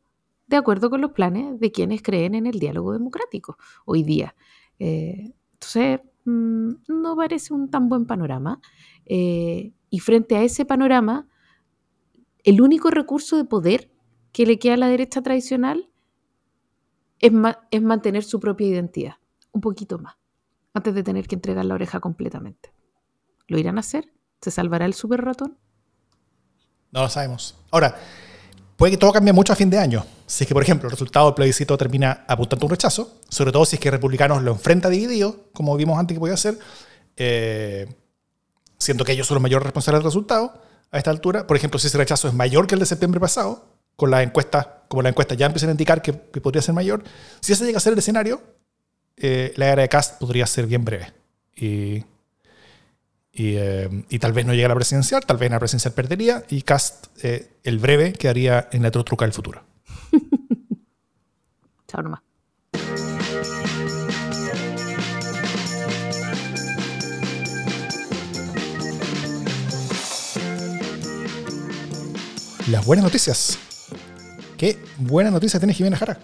[0.47, 4.35] de acuerdo con los planes de quienes creen en el diálogo democrático hoy día.
[4.79, 8.61] Eh, entonces, mmm, no parece un tan buen panorama.
[9.05, 11.27] Eh, y frente a ese panorama,
[12.43, 13.91] el único recurso de poder
[14.31, 15.89] que le queda a la derecha tradicional
[17.19, 17.31] es,
[17.71, 19.15] es mantener su propia identidad,
[19.51, 20.15] un poquito más
[20.73, 22.74] antes de tener que entregar la oreja completamente.
[23.47, 24.11] ¿Lo irán a hacer?
[24.41, 25.57] ¿Se salvará el super ratón?
[26.91, 27.55] No lo sabemos.
[27.71, 27.95] Ahora,
[28.77, 30.05] puede que todo cambie mucho a fin de año.
[30.25, 33.65] Si es que, por ejemplo, el resultado del plebiscito termina apuntando un rechazo, sobre todo
[33.65, 36.57] si es que republicanos lo enfrenta dividido, como vimos antes que podía ser,
[37.17, 37.87] eh,
[38.79, 41.45] siendo que ellos son los mayores responsables del resultado a esta altura.
[41.45, 43.65] Por ejemplo, si ese rechazo es mayor que el de septiembre pasado,
[43.95, 47.03] con la encuesta, como la encuesta ya empiezan a indicar que, que podría ser mayor,
[47.39, 48.41] si ese llega a ser el escenario,
[49.17, 51.13] eh, la era de Cast podría ser bien breve.
[51.55, 52.03] Y,
[53.35, 55.93] y, eh, y, tal vez no llegue a la presidencial, tal vez en la presidencial
[55.93, 59.61] perdería, y Cast, eh, el breve, quedaría en la truca del futuro.
[61.87, 62.21] Chao nomás.
[72.71, 73.59] Las buenas noticias.
[74.57, 76.19] ¿Qué buena noticia tiene Jimena Jara?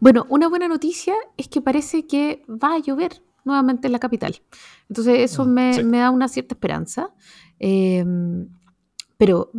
[0.00, 4.42] Bueno, una buena noticia es que parece que va a llover nuevamente en la capital.
[4.88, 5.84] Entonces eso me, sí.
[5.84, 7.14] me da una cierta esperanza.
[7.58, 8.04] Eh,
[9.22, 9.52] pero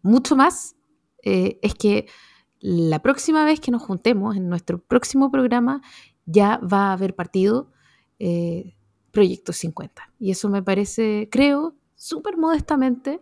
[0.00, 0.74] mucho más
[1.22, 2.06] eh, es que
[2.60, 5.82] la próxima vez que nos juntemos en nuestro próximo programa
[6.24, 7.70] ya va a haber partido
[8.18, 8.74] eh,
[9.10, 10.14] Proyecto 50.
[10.18, 13.20] Y eso me parece, creo, súper modestamente,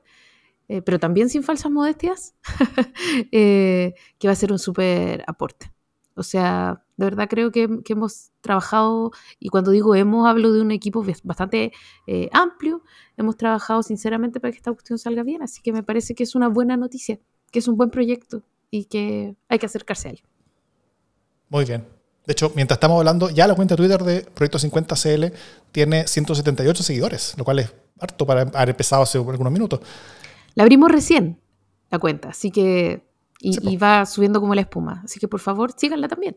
[0.69, 2.37] eh, pero también sin falsas modestias,
[3.33, 3.95] que
[4.25, 5.73] va a ser un súper aporte.
[6.15, 10.61] O sea, de verdad creo que, que, hemos trabajado, y cuando digo hemos, hablo de
[10.61, 11.73] un equipo bastante
[12.07, 12.83] eh, amplio,
[13.17, 16.35] hemos trabajado sinceramente para que esta cuestión salga bien, así que me parece que es
[16.35, 17.19] una buena noticia,
[17.51, 20.23] que es un buen proyecto y que hay que acercarse a él.
[21.49, 21.87] Muy bien.
[22.27, 25.33] De hecho, mientras estamos hablando, ya la cuenta de Twitter de Proyecto 50CL
[25.73, 29.81] tiene 178 seguidores, lo cual es harto para haber empezado hace algunos minutos.
[30.55, 31.41] La abrimos recién,
[31.91, 33.10] la cuenta, así que
[33.41, 35.03] y, sí, y, va subiendo como la espuma.
[35.05, 36.37] Así que por favor, síganla también.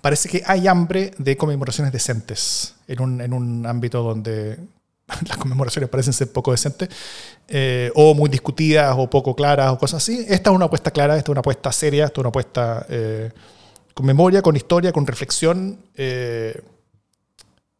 [0.00, 4.58] Parece que hay hambre de conmemoraciones decentes en un, en un ámbito donde
[5.28, 6.88] las conmemoraciones parecen ser poco decentes,
[7.48, 10.24] eh, o muy discutidas, o poco claras, o cosas así.
[10.28, 13.30] Esta es una apuesta clara, esta es una apuesta seria, esta es una apuesta eh,
[13.92, 16.62] con memoria, con historia, con reflexión, eh,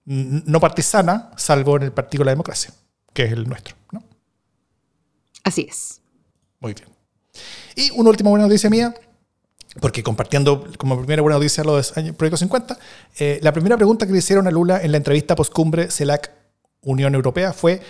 [0.05, 2.75] no partisana, salvo en el Partido de la Democracia,
[3.13, 3.75] que es el nuestro.
[3.91, 4.03] ¿no?
[5.43, 6.01] Así es.
[6.61, 6.94] Muy bien.
[7.77, 8.95] Y una última buena noticia mía,
[9.81, 12.79] porque compartiendo como primera buena noticia lo de Proyecto 50,
[13.19, 16.31] eh, la primera pregunta que le hicieron a Lula en la entrevista postcumbre CELAC
[16.83, 17.81] Unión Europea fue,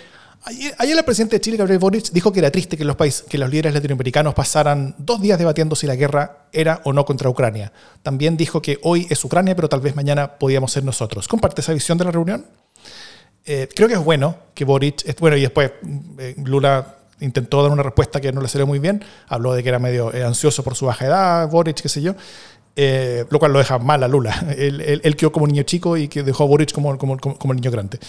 [0.43, 3.23] ayer, ayer, el presidente de Chile, Gabriel Boric, dijo que era triste que los, países,
[3.29, 7.29] que los líderes latinoamericanos pasaran dos días debatiendo si la guerra era o no contra
[7.29, 7.71] Ucrania.
[8.01, 11.27] También dijo que hoy es Ucrania, pero tal vez mañana podíamos ser nosotros.
[11.27, 12.45] ¿Comparte esa visión de la reunión?
[13.45, 15.71] Eh, creo que es bueno que Boric, bueno, y después
[16.17, 19.03] eh, Lula intentó dar una respuesta que no le salió muy bien.
[19.27, 22.13] Habló de que era medio eh, ansioso por su baja edad, Boric, qué sé yo.
[22.75, 24.33] Eh, lo cual lo deja mal a Lula.
[24.57, 27.37] Él, él, él, quedó como niño chico y que dejó a Boric como, como, como,
[27.37, 27.99] como niño grande.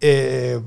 [0.00, 0.60] Eh,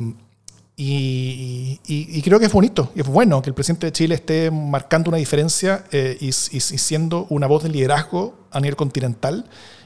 [0.78, 4.16] Y, y- y creo que es bonito, y es bueno que el presidente de Chile
[4.16, 9.46] esté marcando una diferencia eh, y, y- siendo una voz de liderazgo a nivel continental.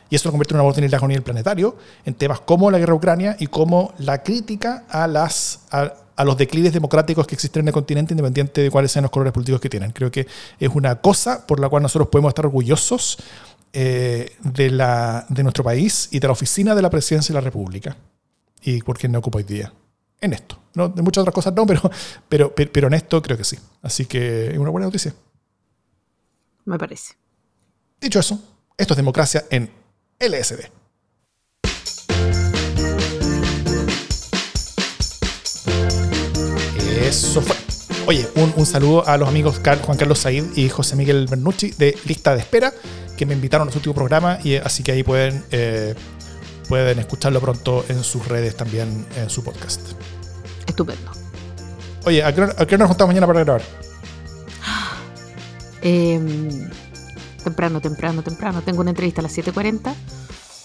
[0.09, 1.75] Y eso lo convierte en una voz de liderazgo a nivel planetario
[2.05, 6.37] en temas como la guerra Ucrania y como la crítica a, las, a, a los
[6.37, 9.69] declives democráticos que existen en el continente, independiente de cuáles sean los colores políticos que
[9.69, 9.91] tienen.
[9.91, 10.27] Creo que
[10.59, 13.17] es una cosa por la cual nosotros podemos estar orgullosos
[13.73, 17.45] eh, de, la, de nuestro país y de la oficina de la presidencia de la
[17.45, 17.97] República.
[18.61, 19.73] Y por quien no ocupa hoy día.
[20.21, 20.57] En esto.
[20.73, 20.89] ¿no?
[20.89, 21.81] De muchas otras cosas no, pero,
[22.29, 23.57] pero, pero, pero en esto creo que sí.
[23.81, 25.13] Así que es una buena noticia.
[26.65, 27.13] Me parece.
[27.99, 28.39] Dicho eso,
[28.77, 29.69] esto es democracia en
[30.19, 30.69] LSD.
[36.95, 37.55] Eso fue.
[38.07, 41.71] Oye, un, un saludo a los amigos Car- Juan Carlos Said y José Miguel Bernucci
[41.71, 42.73] de Lista de Espera,
[43.17, 45.95] que me invitaron a su último programa, y así que ahí pueden, eh,
[46.69, 49.81] pueden escucharlo pronto en sus redes también, en su podcast.
[50.67, 51.11] Estupendo.
[52.05, 53.61] Oye, ¿a qué hora, a qué hora nos juntamos mañana para grabar?
[55.81, 56.69] Em,
[57.43, 58.61] temprano, temprano, temprano.
[58.63, 59.93] Tengo una entrevista a las 7.40.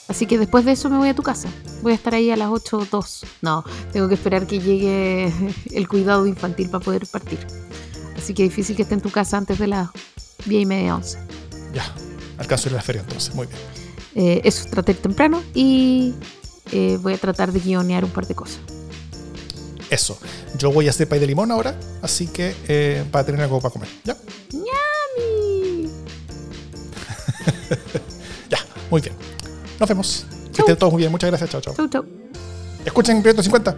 [0.08, 1.48] Así que después de eso me voy a tu casa.
[1.82, 3.24] Voy a estar ahí a las 8.02.
[3.42, 5.32] No, tengo que esperar que llegue
[5.72, 7.38] el cuidado infantil para poder partir.
[8.16, 9.88] Así que difícil que esté en tu casa antes de las
[10.46, 11.18] 10 y media, 11.
[11.72, 11.94] Ya,
[12.38, 13.58] alcanzo ir a la feria entonces, muy bien.
[14.14, 16.14] Eh, eso, traté temprano y
[16.72, 18.58] eh, voy a tratar de guionear un par de cosas.
[19.88, 20.18] Eso.
[20.58, 23.72] Yo voy a hacer pay de limón ahora, así que eh, para tener algo para
[23.72, 23.88] comer.
[24.04, 24.16] ¿Ya?
[24.50, 25.90] ¡Yami!
[28.50, 28.58] Ya,
[28.90, 29.14] muy bien.
[29.80, 30.26] Nos vemos.
[30.52, 31.10] Que estén todos muy bien.
[31.10, 31.50] Muchas gracias.
[31.50, 31.74] Chao, chao.
[31.74, 32.04] Chau, chau.
[32.84, 33.76] Escuchen Proyecto 50.